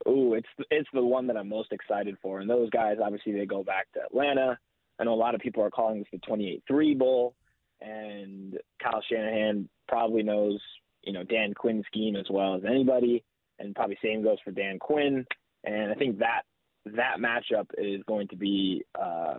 Ooh, 0.08 0.34
it's 0.34 0.48
it's 0.70 0.88
the 0.92 1.04
one 1.04 1.26
that 1.28 1.36
I'm 1.36 1.48
most 1.48 1.72
excited 1.72 2.16
for. 2.20 2.40
And 2.40 2.50
those 2.50 2.70
guys, 2.70 2.96
obviously, 3.02 3.32
they 3.32 3.46
go 3.46 3.62
back 3.62 3.86
to 3.92 4.00
Atlanta. 4.04 4.58
I 4.98 5.04
know 5.04 5.14
a 5.14 5.16
lot 5.16 5.34
of 5.34 5.40
people 5.40 5.62
are 5.62 5.70
calling 5.70 5.98
this 5.98 6.08
the 6.12 6.60
28-3 6.70 6.98
Bowl, 6.98 7.34
and 7.80 8.58
Kyle 8.82 9.02
Shanahan 9.10 9.68
probably 9.88 10.22
knows 10.22 10.60
you 11.02 11.12
know 11.12 11.22
Dan 11.24 11.54
Quinn's 11.54 11.84
scheme 11.86 12.16
as 12.16 12.26
well 12.30 12.56
as 12.56 12.62
anybody, 12.68 13.24
and 13.58 13.74
probably 13.74 13.98
same 14.02 14.22
goes 14.22 14.38
for 14.44 14.50
Dan 14.50 14.78
Quinn. 14.78 15.24
And 15.64 15.92
I 15.92 15.94
think 15.94 16.18
that 16.18 16.42
that 16.84 17.18
matchup 17.18 17.66
is 17.78 18.02
going 18.06 18.28
to 18.28 18.36
be 18.36 18.84
uh, 19.00 19.34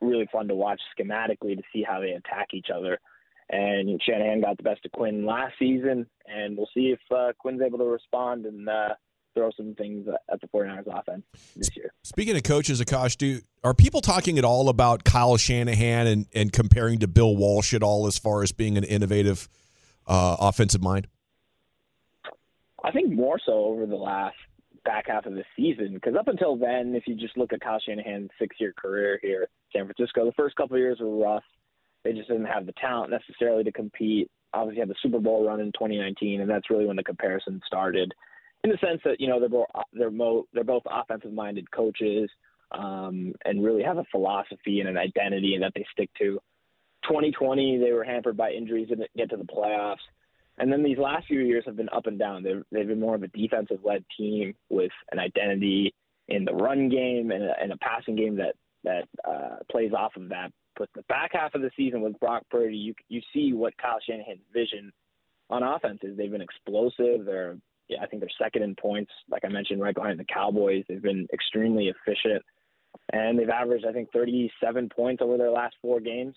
really 0.00 0.28
fun 0.32 0.48
to 0.48 0.54
watch 0.54 0.80
schematically 0.98 1.56
to 1.56 1.62
see 1.72 1.82
how 1.82 2.00
they 2.00 2.10
attack 2.10 2.48
each 2.52 2.68
other. 2.74 2.98
And 3.50 4.00
Shanahan 4.02 4.40
got 4.40 4.56
the 4.56 4.62
best 4.62 4.84
of 4.84 4.92
Quinn 4.92 5.26
last 5.26 5.54
season, 5.58 6.06
and 6.26 6.56
we'll 6.56 6.68
see 6.72 6.94
if 6.94 7.00
uh, 7.14 7.32
Quinn's 7.38 7.60
able 7.60 7.78
to 7.78 7.84
respond 7.84 8.46
and 8.46 8.68
uh, 8.68 8.90
throw 9.34 9.50
some 9.56 9.74
things 9.74 10.06
at 10.32 10.40
the 10.40 10.46
49ers 10.48 10.86
offense 10.86 11.24
this 11.56 11.76
year. 11.76 11.92
Speaking 12.02 12.36
of 12.36 12.42
coaches, 12.42 12.80
Akash, 12.80 13.16
do 13.16 13.40
are 13.64 13.74
people 13.74 14.00
talking 14.00 14.38
at 14.38 14.44
all 14.44 14.68
about 14.68 15.04
Kyle 15.04 15.36
Shanahan 15.36 16.06
and, 16.06 16.26
and 16.34 16.52
comparing 16.52 17.00
to 17.00 17.08
Bill 17.08 17.36
Walsh 17.36 17.74
at 17.74 17.82
all 17.82 18.06
as 18.06 18.18
far 18.18 18.42
as 18.42 18.52
being 18.52 18.78
an 18.78 18.84
innovative 18.84 19.48
uh, 20.06 20.36
offensive 20.40 20.82
mind? 20.82 21.08
I 22.84 22.90
think 22.90 23.12
more 23.12 23.38
so 23.44 23.52
over 23.52 23.86
the 23.86 23.96
last 23.96 24.36
back 24.84 25.06
half 25.08 25.26
of 25.26 25.34
the 25.34 25.44
season. 25.56 25.94
Because 25.94 26.14
up 26.16 26.28
until 26.28 26.56
then, 26.56 26.94
if 26.94 27.04
you 27.06 27.14
just 27.14 27.36
look 27.36 27.52
at 27.52 27.60
Kyle 27.60 27.80
Shanahan's 27.80 28.30
six-year 28.38 28.74
career 28.76 29.18
here, 29.22 29.42
at 29.44 29.48
San 29.74 29.86
Francisco, 29.86 30.24
the 30.24 30.32
first 30.32 30.56
couple 30.56 30.76
of 30.76 30.80
years 30.80 30.98
were 31.00 31.16
rough. 31.16 31.44
They 32.04 32.12
just 32.12 32.28
didn't 32.28 32.46
have 32.46 32.66
the 32.66 32.72
talent 32.80 33.10
necessarily 33.10 33.64
to 33.64 33.72
compete. 33.72 34.30
Obviously, 34.52 34.80
had 34.80 34.88
the 34.88 34.96
Super 35.02 35.20
Bowl 35.20 35.46
run 35.46 35.60
in 35.60 35.72
2019, 35.72 36.40
and 36.40 36.50
that's 36.50 36.68
really 36.68 36.86
when 36.86 36.96
the 36.96 37.04
comparison 37.04 37.60
started. 37.66 38.12
In 38.64 38.70
the 38.70 38.78
sense 38.78 39.00
that 39.04 39.20
you 39.20 39.28
know 39.28 39.40
they're 39.40 39.48
both 39.48 39.66
they're, 39.92 40.10
mo- 40.10 40.46
they're 40.52 40.64
both 40.64 40.82
offensive-minded 40.86 41.70
coaches, 41.70 42.28
um, 42.72 43.34
and 43.44 43.64
really 43.64 43.82
have 43.82 43.98
a 43.98 44.04
philosophy 44.10 44.80
and 44.80 44.88
an 44.88 44.96
identity 44.96 45.56
that 45.60 45.72
they 45.74 45.86
stick 45.92 46.10
to. 46.18 46.40
2020, 47.04 47.78
they 47.78 47.92
were 47.92 48.04
hampered 48.04 48.36
by 48.36 48.50
injuries 48.52 48.88
didn't 48.88 49.10
get 49.16 49.30
to 49.30 49.36
the 49.36 49.44
playoffs. 49.44 49.96
And 50.58 50.70
then 50.70 50.82
these 50.82 50.98
last 50.98 51.26
few 51.26 51.40
years 51.40 51.64
have 51.66 51.76
been 51.76 51.88
up 51.90 52.06
and 52.06 52.18
down. 52.18 52.42
They've, 52.42 52.62
they've 52.70 52.86
been 52.86 53.00
more 53.00 53.14
of 53.14 53.22
a 53.22 53.28
defensive 53.28 53.80
led 53.84 54.04
team 54.16 54.54
with 54.68 54.92
an 55.10 55.18
identity 55.18 55.94
in 56.28 56.44
the 56.44 56.52
run 56.52 56.88
game 56.88 57.30
and 57.30 57.42
a, 57.42 57.52
and 57.60 57.72
a 57.72 57.76
passing 57.78 58.16
game 58.16 58.36
that, 58.36 58.54
that 58.84 59.08
uh, 59.28 59.56
plays 59.70 59.92
off 59.96 60.16
of 60.16 60.28
that. 60.28 60.52
But 60.76 60.88
the 60.94 61.02
back 61.02 61.30
half 61.32 61.54
of 61.54 61.62
the 61.62 61.70
season 61.76 62.00
with 62.00 62.18
Brock 62.20 62.44
Purdy, 62.50 62.76
you, 62.76 62.94
you 63.08 63.20
see 63.32 63.52
what 63.52 63.76
Kyle 63.78 63.98
Shanahan's 64.06 64.40
vision 64.52 64.92
on 65.50 65.62
offense 65.62 66.00
is. 66.02 66.16
They've 66.16 66.30
been 66.30 66.40
explosive. 66.40 67.24
They're, 67.24 67.56
yeah, 67.88 67.98
I 68.02 68.06
think 68.06 68.20
they're 68.20 68.30
second 68.42 68.62
in 68.62 68.74
points, 68.74 69.12
like 69.30 69.44
I 69.44 69.48
mentioned, 69.48 69.82
right 69.82 69.94
behind 69.94 70.18
the 70.18 70.24
Cowboys. 70.24 70.84
They've 70.88 71.02
been 71.02 71.26
extremely 71.32 71.88
efficient. 71.88 72.42
And 73.12 73.38
they've 73.38 73.48
averaged, 73.48 73.86
I 73.86 73.92
think, 73.92 74.10
37 74.12 74.90
points 74.94 75.22
over 75.22 75.36
their 75.36 75.50
last 75.50 75.76
four 75.82 76.00
games. 76.00 76.34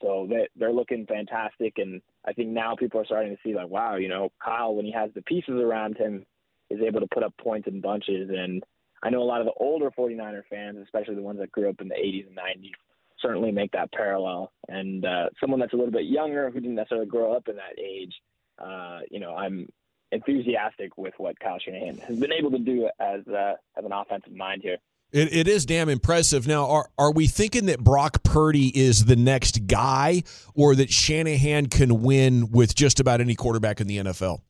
So 0.00 0.26
they, 0.28 0.48
they're 0.56 0.72
looking 0.72 1.06
fantastic. 1.06 1.74
And 1.78 2.02
I 2.26 2.32
think 2.32 2.50
now 2.50 2.76
people 2.76 3.00
are 3.00 3.06
starting 3.06 3.34
to 3.34 3.42
see, 3.42 3.54
like, 3.54 3.68
wow, 3.68 3.96
you 3.96 4.08
know, 4.08 4.30
Kyle, 4.44 4.74
when 4.74 4.84
he 4.84 4.92
has 4.92 5.10
the 5.14 5.22
pieces 5.22 5.54
around 5.54 5.96
him, 5.96 6.24
is 6.70 6.80
able 6.80 7.00
to 7.00 7.06
put 7.12 7.22
up 7.22 7.34
points 7.38 7.68
in 7.68 7.80
bunches. 7.80 8.30
And 8.30 8.62
I 9.02 9.10
know 9.10 9.22
a 9.22 9.24
lot 9.24 9.40
of 9.40 9.46
the 9.46 9.52
older 9.58 9.90
49er 9.90 10.42
fans, 10.50 10.78
especially 10.82 11.14
the 11.14 11.22
ones 11.22 11.38
that 11.38 11.52
grew 11.52 11.70
up 11.70 11.80
in 11.80 11.88
the 11.88 11.94
80s 11.94 12.26
and 12.26 12.36
90s, 12.36 12.72
certainly 13.20 13.52
make 13.52 13.72
that 13.72 13.92
parallel. 13.92 14.52
And 14.68 15.04
uh, 15.04 15.28
someone 15.40 15.60
that's 15.60 15.72
a 15.72 15.76
little 15.76 15.92
bit 15.92 16.06
younger 16.06 16.50
who 16.50 16.60
didn't 16.60 16.74
necessarily 16.74 17.06
grow 17.06 17.32
up 17.32 17.48
in 17.48 17.56
that 17.56 17.78
age, 17.78 18.14
uh, 18.58 19.00
you 19.10 19.20
know, 19.20 19.34
I'm 19.34 19.68
enthusiastic 20.12 20.96
with 20.96 21.14
what 21.18 21.38
Kyle 21.40 21.58
Shanahan 21.58 21.98
has 21.98 22.18
been 22.18 22.32
able 22.32 22.50
to 22.52 22.58
do 22.58 22.88
as 23.00 23.26
uh, 23.28 23.54
as 23.76 23.84
an 23.84 23.92
offensive 23.92 24.34
mind 24.34 24.62
here. 24.62 24.78
It, 25.12 25.32
it 25.32 25.48
is 25.48 25.64
damn 25.64 25.88
impressive. 25.88 26.46
Now, 26.46 26.66
are 26.66 26.90
are 26.98 27.12
we 27.12 27.26
thinking 27.26 27.66
that 27.66 27.82
Brock 27.82 28.22
Purdy 28.22 28.68
is 28.76 29.04
the 29.04 29.16
next 29.16 29.66
guy, 29.66 30.22
or 30.54 30.74
that 30.74 30.90
Shanahan 30.90 31.66
can 31.66 32.02
win 32.02 32.50
with 32.50 32.74
just 32.74 33.00
about 33.00 33.20
any 33.20 33.34
quarterback 33.34 33.80
in 33.80 33.86
the 33.86 33.98
NFL? 33.98 34.40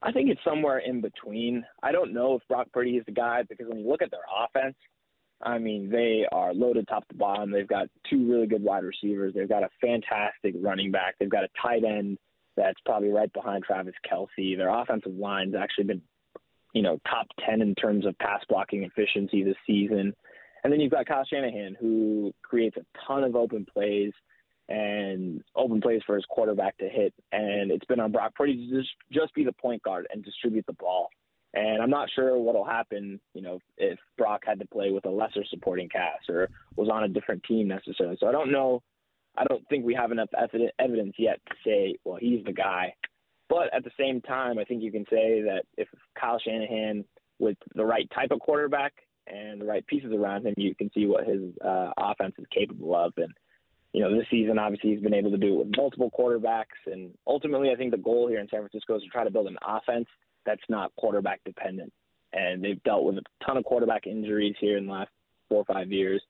I 0.00 0.12
think 0.12 0.30
it's 0.30 0.40
somewhere 0.44 0.78
in 0.78 1.00
between. 1.00 1.64
I 1.82 1.90
don't 1.90 2.12
know 2.12 2.36
if 2.36 2.42
Brock 2.48 2.68
Purdy 2.72 2.92
is 2.92 3.04
the 3.06 3.12
guy 3.12 3.42
because 3.48 3.66
when 3.68 3.80
you 3.80 3.88
look 3.88 4.00
at 4.00 4.12
their 4.12 4.20
offense, 4.44 4.76
I 5.42 5.58
mean, 5.58 5.90
they 5.90 6.24
are 6.30 6.54
loaded 6.54 6.86
top 6.86 7.06
to 7.08 7.14
bottom. 7.16 7.50
They've 7.50 7.66
got 7.66 7.88
two 8.08 8.30
really 8.30 8.46
good 8.46 8.62
wide 8.62 8.84
receivers. 8.84 9.34
They've 9.34 9.48
got 9.48 9.64
a 9.64 9.70
fantastic 9.80 10.54
running 10.60 10.92
back. 10.92 11.16
They've 11.18 11.28
got 11.28 11.44
a 11.44 11.48
tight 11.60 11.84
end 11.84 12.18
that's 12.56 12.78
probably 12.84 13.10
right 13.10 13.32
behind 13.32 13.64
Travis 13.64 13.94
Kelce. 14.10 14.56
Their 14.56 14.68
offensive 14.68 15.14
line's 15.14 15.54
actually 15.54 15.84
been 15.84 16.02
you 16.72 16.82
know, 16.82 16.98
top 17.08 17.26
10 17.46 17.60
in 17.60 17.74
terms 17.74 18.06
of 18.06 18.18
pass 18.18 18.40
blocking 18.48 18.84
efficiency 18.84 19.42
this 19.42 19.56
season. 19.66 20.14
And 20.64 20.72
then 20.72 20.80
you've 20.80 20.92
got 20.92 21.06
Kyle 21.06 21.24
Shanahan, 21.24 21.76
who 21.80 22.32
creates 22.42 22.76
a 22.76 22.84
ton 23.06 23.24
of 23.24 23.36
open 23.36 23.66
plays 23.72 24.12
and 24.68 25.42
open 25.56 25.80
plays 25.80 26.02
for 26.06 26.16
his 26.16 26.26
quarterback 26.28 26.76
to 26.78 26.88
hit. 26.88 27.14
And 27.32 27.70
it's 27.70 27.86
been 27.86 28.00
on 28.00 28.12
Brock 28.12 28.34
Purdy 28.34 28.68
to 28.68 28.76
just, 28.76 28.90
just 29.12 29.34
be 29.34 29.44
the 29.44 29.52
point 29.52 29.82
guard 29.82 30.06
and 30.12 30.24
distribute 30.24 30.66
the 30.66 30.74
ball. 30.74 31.08
And 31.54 31.82
I'm 31.82 31.90
not 31.90 32.10
sure 32.14 32.38
what'll 32.38 32.64
happen, 32.64 33.18
you 33.32 33.40
know, 33.40 33.58
if 33.78 33.98
Brock 34.18 34.42
had 34.46 34.58
to 34.58 34.66
play 34.66 34.90
with 34.90 35.06
a 35.06 35.10
lesser 35.10 35.44
supporting 35.48 35.88
cast 35.88 36.28
or 36.28 36.50
was 36.76 36.90
on 36.90 37.04
a 37.04 37.08
different 37.08 37.42
team 37.44 37.68
necessarily. 37.68 38.18
So 38.20 38.28
I 38.28 38.32
don't 38.32 38.52
know. 38.52 38.82
I 39.36 39.44
don't 39.44 39.66
think 39.68 39.86
we 39.86 39.94
have 39.94 40.12
enough 40.12 40.28
evidence 40.36 41.14
yet 41.16 41.40
to 41.48 41.54
say, 41.64 41.96
well, 42.04 42.18
he's 42.20 42.44
the 42.44 42.52
guy. 42.52 42.92
But 43.48 43.72
at 43.74 43.84
the 43.84 43.90
same 43.98 44.20
time, 44.20 44.58
I 44.58 44.64
think 44.64 44.82
you 44.82 44.92
can 44.92 45.04
say 45.10 45.42
that 45.42 45.62
if 45.76 45.88
Kyle 46.20 46.38
Shanahan, 46.38 47.04
with 47.38 47.56
the 47.74 47.84
right 47.84 48.08
type 48.14 48.30
of 48.30 48.40
quarterback 48.40 48.92
and 49.26 49.60
the 49.60 49.64
right 49.64 49.86
pieces 49.86 50.12
around 50.12 50.46
him, 50.46 50.54
you 50.56 50.74
can 50.74 50.90
see 50.92 51.06
what 51.06 51.26
his 51.26 51.52
uh, 51.64 51.92
offense 51.96 52.34
is 52.38 52.46
capable 52.52 52.94
of. 52.94 53.12
And 53.16 53.32
you 53.92 54.02
know, 54.02 54.14
this 54.14 54.26
season 54.30 54.58
obviously 54.58 54.90
he's 54.90 55.02
been 55.02 55.14
able 55.14 55.30
to 55.30 55.38
do 55.38 55.54
it 55.54 55.66
with 55.66 55.76
multiple 55.76 56.10
quarterbacks. 56.16 56.78
And 56.86 57.12
ultimately, 57.26 57.70
I 57.70 57.76
think 57.76 57.90
the 57.90 57.98
goal 57.98 58.28
here 58.28 58.40
in 58.40 58.48
San 58.48 58.60
Francisco 58.60 58.96
is 58.96 59.02
to 59.02 59.08
try 59.08 59.24
to 59.24 59.30
build 59.30 59.46
an 59.46 59.58
offense 59.66 60.06
that's 60.44 60.62
not 60.68 60.92
quarterback 60.96 61.40
dependent. 61.44 61.92
And 62.32 62.62
they've 62.62 62.82
dealt 62.82 63.04
with 63.04 63.16
a 63.18 63.44
ton 63.44 63.56
of 63.56 63.64
quarterback 63.64 64.06
injuries 64.06 64.56
here 64.60 64.76
in 64.76 64.86
the 64.86 64.92
last 64.92 65.10
four 65.48 65.58
or 65.58 65.64
five 65.64 65.90
years. 65.90 66.22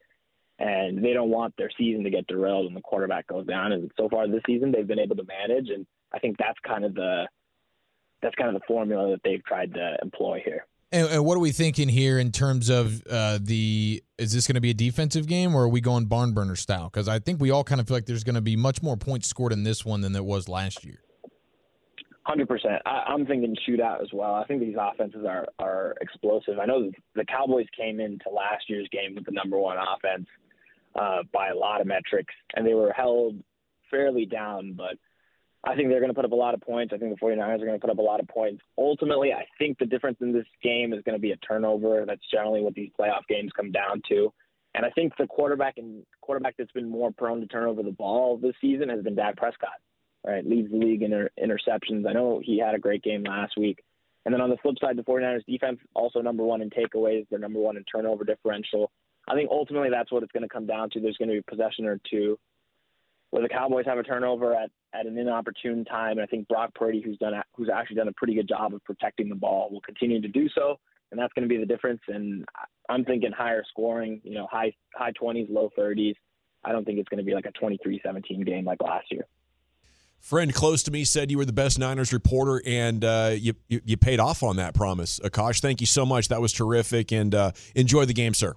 And 0.61 1.05
they 1.05 1.13
don't 1.13 1.31
want 1.31 1.55
their 1.57 1.71
season 1.77 2.05
to 2.05 2.11
get 2.11 2.27
derailed 2.27 2.67
when 2.67 2.75
the 2.75 2.81
quarterback 2.81 3.27
goes 3.29 3.47
down. 3.47 3.73
And 3.73 3.91
so 3.97 4.09
far 4.09 4.27
this 4.27 4.43
season, 4.47 4.73
they've 4.73 4.87
been 4.87 4.99
able 4.99 5.17
to 5.17 5.25
manage. 5.25 5.69
And 5.69 5.87
I 6.13 6.19
think 6.19 6.37
that's 6.39 6.59
kind 6.67 6.85
of 6.85 6.95
the 6.95 7.27
that's 8.23 8.35
kind 8.35 8.55
of 8.55 8.61
the 8.61 8.67
formula 8.67 9.11
that 9.11 9.21
they've 9.25 9.45
tried 9.45 9.75
to 9.75 9.97
employ 10.03 10.43
here. 10.45 10.67
And, 10.91 11.07
and 11.09 11.25
what 11.25 11.37
are 11.37 11.41
we 11.41 11.53
thinking 11.53 11.89
here 11.89 12.19
in 12.19 12.33
terms 12.33 12.71
of 12.71 13.03
uh, 13.11 13.39
the? 13.41 14.03
Is 14.17 14.33
this 14.33 14.47
going 14.47 14.55
to 14.55 14.61
be 14.61 14.71
a 14.71 14.75
defensive 14.75 15.27
game, 15.27 15.55
or 15.55 15.65
are 15.65 15.69
we 15.69 15.81
going 15.81 16.07
barn 16.07 16.33
burner 16.33 16.57
style? 16.57 16.89
Because 16.91 17.09
I 17.09 17.19
think 17.19 17.41
we 17.41 17.51
all 17.51 17.63
kind 17.63 17.81
of 17.81 17.87
feel 17.87 17.97
like 17.97 18.07
there's 18.07 18.25
going 18.25 18.37
to 18.37 18.41
be 18.41 18.57
much 18.57 18.83
more 18.83 18.97
points 18.97 19.29
scored 19.29 19.53
in 19.53 19.65
this 19.65 19.85
one 19.85 20.01
than 20.01 20.13
there 20.13 20.23
was 20.23 20.49
last 20.49 20.85
year. 20.85 21.01
Hundred 22.23 22.49
percent. 22.49 22.83
I'm 22.85 23.27
thinking 23.27 23.57
shootout 23.67 24.03
as 24.03 24.09
well. 24.13 24.35
I 24.35 24.45
think 24.45 24.61
these 24.61 24.77
offenses 24.79 25.25
are 25.27 25.47
are 25.59 25.95
explosive. 26.01 26.59
I 26.59 26.67
know 26.67 26.91
the 27.15 27.25
Cowboys 27.25 27.67
came 27.77 28.01
into 28.01 28.29
last 28.31 28.69
year's 28.69 28.89
game 28.91 29.15
with 29.15 29.25
the 29.25 29.33
number 29.33 29.59
one 29.59 29.77
offense 29.79 30.27
uh, 30.95 31.23
by 31.33 31.49
a 31.49 31.55
lot 31.55 31.81
of 31.81 31.87
metrics, 31.87 32.35
and 32.55 32.67
they 32.67 32.75
were 32.75 32.93
held 32.93 33.37
fairly 33.91 34.27
down, 34.27 34.75
but 34.75 34.97
I 35.65 35.75
think 35.75 35.89
they're 35.89 36.01
going 36.01 36.11
to 36.11 36.15
put 36.15 36.25
up 36.25 36.33
a 36.33 36.37
lot 36.37 36.55
of 36.55 36.61
points. 36.61 36.93
I 36.95 36.99
think 36.99 37.19
the 37.19 37.25
49ers 37.25 37.61
are 37.61 37.67
going 37.67 37.73
to 37.73 37.81
put 37.81 37.91
up 37.91 37.99
a 37.99 38.03
lot 38.03 38.21
of 38.21 38.29
points. 38.29 38.63
Ultimately, 38.77 39.33
I 39.33 39.45
think 39.59 39.79
the 39.79 39.87
difference 39.87 40.19
in 40.21 40.33
this 40.33 40.47
game 40.63 40.93
is 40.93 41.03
going 41.03 41.17
to 41.17 41.21
be 41.21 41.33
a 41.33 41.37
turnover. 41.39 42.05
That's 42.07 42.23
generally 42.33 42.63
what 42.63 42.75
these 42.75 42.91
playoff 42.99 43.27
games 43.29 43.51
come 43.57 43.73
down 43.73 44.03
to. 44.09 44.33
And 44.75 44.87
I 44.87 44.91
think 44.91 45.15
the 45.19 45.27
quarterback 45.27 45.79
and 45.79 46.05
quarterback 46.21 46.55
that's 46.57 46.71
been 46.73 46.89
more 46.89 47.11
prone 47.11 47.41
to 47.41 47.47
turn 47.47 47.69
over 47.69 47.83
the 47.83 47.91
ball 47.91 48.37
this 48.37 48.55
season 48.61 48.89
has 48.91 49.03
been 49.03 49.17
Dak 49.17 49.37
Prescott. 49.37 49.71
Right, 50.27 50.45
leads 50.45 50.71
the 50.71 50.77
league 50.77 51.03
in 51.03 51.13
inter- 51.13 51.31
interceptions. 51.43 52.07
I 52.07 52.13
know 52.13 52.41
he 52.45 52.59
had 52.59 52.75
a 52.75 52.79
great 52.79 53.03
game 53.03 53.23
last 53.23 53.53
week. 53.57 53.79
And 54.25 54.35
then 54.35 54.41
on 54.41 54.51
the 54.51 54.57
flip 54.59 54.75
side, 54.81 54.97
the 54.97 55.05
49ers 55.05 55.47
defense 55.47 55.79
also 55.95 56.21
number 56.21 56.43
one 56.43 56.61
in 56.61 56.71
takeaways. 56.71 57.27
They're 57.31 57.39
number 57.39 57.61
one 57.61 57.77
in 57.77 57.85
turnover 57.85 58.25
differential. 58.25 58.91
I 59.29 59.35
think 59.35 59.49
ultimately 59.51 59.91
that's 59.91 60.11
what 60.11 60.23
it's 60.23 60.33
going 60.33 60.43
to 60.43 60.49
come 60.49 60.67
down 60.67 60.91
to. 60.91 61.01
There's 61.01 61.17
going 61.17 61.31
to 61.31 61.37
be 61.37 61.43
possession 61.43 61.87
or 61.87 62.01
two 62.11 62.39
where 63.31 63.43
the 63.43 63.49
Cowboys 63.49 63.85
have 63.87 63.99
a 63.99 64.03
turnover 64.03 64.55
at, 64.55 64.71
at 64.95 65.07
an 65.07 65.19
inopportune 65.19 65.85
time. 65.85 66.13
And 66.13 66.23
I 66.23 66.27
think 66.27 66.49
Brock 66.49 66.75
Purdy, 66.75 67.03
who's 67.05 67.19
done 67.19 67.35
who's 67.55 67.69
actually 67.73 67.97
done 67.97 68.09
a 68.09 68.13
pretty 68.13 68.35
good 68.35 68.49
job 68.49 68.75
of 68.75 68.83
protecting 68.85 69.29
the 69.29 69.35
ball, 69.35 69.69
will 69.71 69.81
continue 69.83 70.21
to 70.21 70.29
do 70.29 70.49
so, 70.55 70.79
and 71.11 71.21
that's 71.21 71.33
going 71.35 71.47
to 71.47 71.49
be 71.49 71.59
the 71.59 71.67
difference. 71.67 72.01
And 72.09 72.45
I'm 72.89 73.05
thinking 73.05 73.31
higher 73.33 73.65
scoring, 73.69 74.21
you 74.25 74.35
know, 74.35 74.47
high 74.51 74.73
high 74.95 75.13
20s, 75.21 75.51
low 75.51 75.71
30s. 75.79 76.15
I 76.65 76.73
don't 76.73 76.85
think 76.85 76.99
it's 76.99 77.09
going 77.09 77.19
to 77.19 77.25
be 77.25 77.35
like 77.35 77.47
a 77.47 77.53
23-17 77.53 78.45
game 78.45 78.65
like 78.65 78.83
last 78.83 79.07
year. 79.13 79.27
Friend 80.19 80.53
close 80.53 80.83
to 80.83 80.91
me 80.91 81.05
said 81.05 81.31
you 81.31 81.39
were 81.39 81.45
the 81.45 81.53
best 81.53 81.79
Niners 81.79 82.13
reporter, 82.13 82.61
and 82.67 83.05
uh, 83.05 83.31
you, 83.37 83.55
you, 83.69 83.81
you 83.85 83.97
paid 83.97 84.19
off 84.19 84.43
on 84.43 84.57
that 84.57 84.75
promise. 84.75 85.21
Akash, 85.21 85.61
thank 85.61 85.81
you 85.81 85.87
so 85.87 86.05
much. 86.05 86.29
That 86.29 86.41
was 86.41 86.53
terrific, 86.53 87.13
and 87.13 87.35
uh, 87.35 87.53
enjoy 87.77 88.05
the 88.05 88.13
game, 88.13 88.35
sir. 88.35 88.57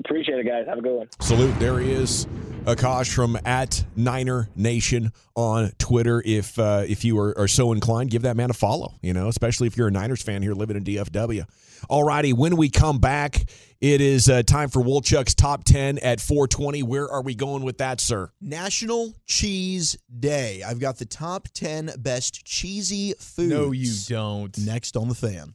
Appreciate 0.00 0.38
it, 0.38 0.46
guys. 0.46 0.66
Have 0.66 0.78
a 0.78 0.82
good 0.82 0.96
one. 0.96 1.08
Salute. 1.20 1.58
There 1.58 1.78
he 1.78 1.92
is. 1.92 2.26
Akash 2.66 3.14
from 3.14 3.38
at 3.44 3.84
Niner 3.94 4.48
Nation 4.56 5.12
on 5.36 5.70
Twitter. 5.78 6.20
If 6.26 6.58
uh, 6.58 6.84
if 6.86 7.04
you 7.04 7.16
are, 7.20 7.38
are, 7.38 7.46
so 7.46 7.72
inclined, 7.72 8.10
give 8.10 8.22
that 8.22 8.36
man 8.36 8.50
a 8.50 8.54
follow. 8.54 8.94
You 9.02 9.12
know, 9.12 9.28
especially 9.28 9.68
if 9.68 9.76
you're 9.76 9.86
a 9.86 9.92
Niners 9.92 10.20
fan 10.20 10.42
here 10.42 10.52
living 10.52 10.76
in 10.76 10.82
DFW. 10.82 11.44
All 11.88 12.02
righty, 12.02 12.32
when 12.32 12.56
we 12.56 12.68
come 12.68 12.98
back, 12.98 13.44
it 13.80 14.00
is 14.00 14.28
uh, 14.28 14.42
time 14.42 14.68
for 14.68 14.82
Wolchuk's 14.82 15.36
top 15.36 15.62
ten 15.62 15.98
at 15.98 16.20
420. 16.20 16.82
Where 16.82 17.08
are 17.08 17.22
we 17.22 17.36
going 17.36 17.62
with 17.62 17.78
that, 17.78 18.00
sir? 18.00 18.32
National 18.40 19.14
Cheese 19.26 19.96
Day. 20.18 20.64
I've 20.66 20.80
got 20.80 20.98
the 20.98 21.06
top 21.06 21.46
ten 21.54 21.92
best 21.98 22.44
cheesy 22.44 23.14
foods. 23.20 23.48
No, 23.48 23.70
you 23.70 23.92
don't. 24.08 24.58
Next 24.58 24.96
on 24.96 25.08
the 25.08 25.14
fan. 25.14 25.54